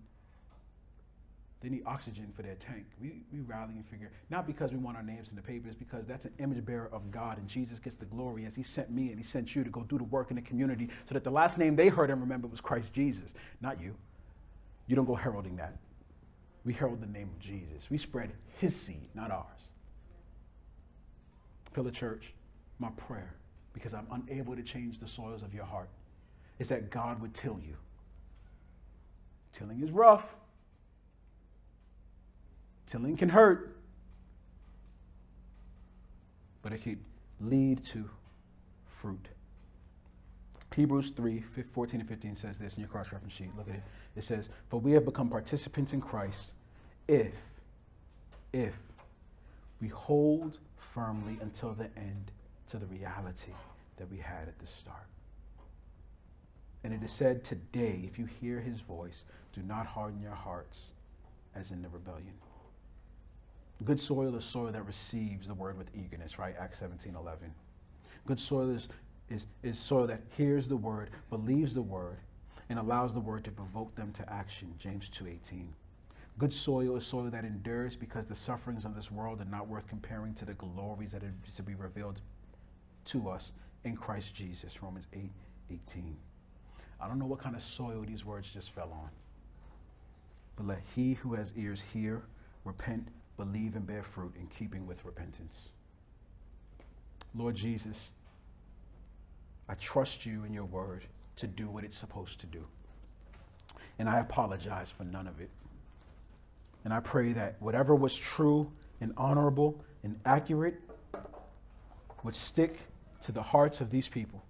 [1.62, 2.84] They need oxygen for their tank.
[3.02, 6.06] We, we rally and figure, not because we want our names in the papers, because
[6.06, 9.12] that's an image bearer of God, and Jesus gets the glory as He sent me
[9.12, 11.32] and He sent you to go do the work in the community so that the
[11.32, 13.30] last name they heard and remembered was Christ Jesus,
[13.62, 13.96] not you.
[14.88, 15.78] You don't go heralding that.
[16.66, 17.90] We herald the name of Jesus.
[17.90, 19.70] We spread His seed, not ours.
[21.74, 22.34] Pillar Church,
[22.78, 23.36] my prayer,
[23.72, 25.88] because I'm unable to change the soils of your heart
[26.60, 27.76] is that God would till you.
[29.54, 30.36] Tilling is rough.
[32.88, 33.76] Tilling can hurt.
[36.62, 37.00] But it can
[37.40, 38.10] lead to
[39.02, 39.28] fruit.
[40.76, 41.44] Hebrews 3
[41.74, 43.50] 14 and 15 says this in your cross reference sheet.
[43.58, 43.84] Look at it.
[44.16, 46.52] It says, For we have become participants in Christ
[47.08, 47.34] if,
[48.54, 48.76] if
[49.82, 50.60] we hold
[50.94, 52.32] firmly until the end
[52.70, 53.54] to the reality
[53.98, 55.08] that we had at the start.
[56.84, 59.24] And it is said today, if you hear his voice,
[59.54, 60.80] do not harden your hearts
[61.56, 62.34] as in the rebellion.
[63.84, 66.56] Good soil is soil that receives the word with eagerness, right?
[66.60, 67.54] Acts 17 11.
[68.26, 68.90] Good soil is,
[69.30, 72.18] is, is soil that hears the word, believes the word,
[72.70, 74.74] and allows the word to provoke them to action.
[74.80, 75.74] James 2 18.
[76.40, 79.88] Good soil is soil that endures because the sufferings of this world are not worth
[79.88, 82.22] comparing to the glories that are to be revealed
[83.06, 83.52] to us
[83.84, 84.84] in Christ Jesus.
[84.84, 85.32] Romans 8
[85.72, 86.18] 18.
[87.00, 89.10] I don't know what kind of soil these words just fell on.
[90.56, 92.24] But let he who has ears hear,
[92.66, 95.70] repent, believe, and bear fruit in keeping with repentance.
[97.36, 97.96] Lord Jesus,
[99.70, 102.64] I trust you in your word to do what it's supposed to do.
[104.00, 105.50] And I apologize for none of it.
[106.84, 108.72] And I pray that whatever was true
[109.02, 110.80] and honorable and accurate
[112.24, 112.80] would stick
[113.24, 114.42] to the hearts of these people.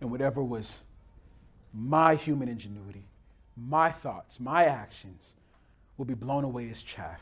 [0.00, 0.68] And whatever was
[1.72, 3.04] my human ingenuity,
[3.56, 5.22] my thoughts, my actions
[5.96, 7.20] will be blown away as chaff.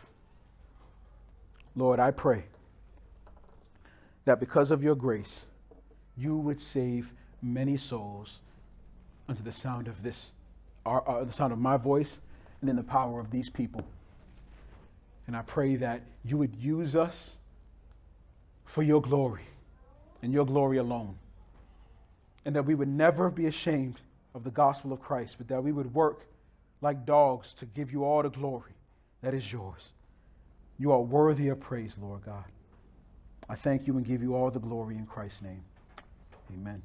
[1.77, 2.45] Lord, I pray
[4.25, 5.45] that because of your grace,
[6.17, 8.41] you would save many souls
[9.29, 10.27] unto the sound of this,
[10.85, 12.19] our, uh, the sound of my voice,
[12.61, 13.83] and in the power of these people.
[15.27, 17.31] And I pray that you would use us
[18.65, 19.47] for your glory
[20.23, 21.17] and your glory alone.
[22.45, 24.01] And that we would never be ashamed
[24.35, 26.27] of the gospel of Christ, but that we would work
[26.81, 28.73] like dogs to give you all the glory
[29.23, 29.91] that is yours.
[30.79, 32.45] You are worthy of praise, Lord God.
[33.49, 35.63] I thank you and give you all the glory in Christ's name.
[36.53, 36.83] Amen.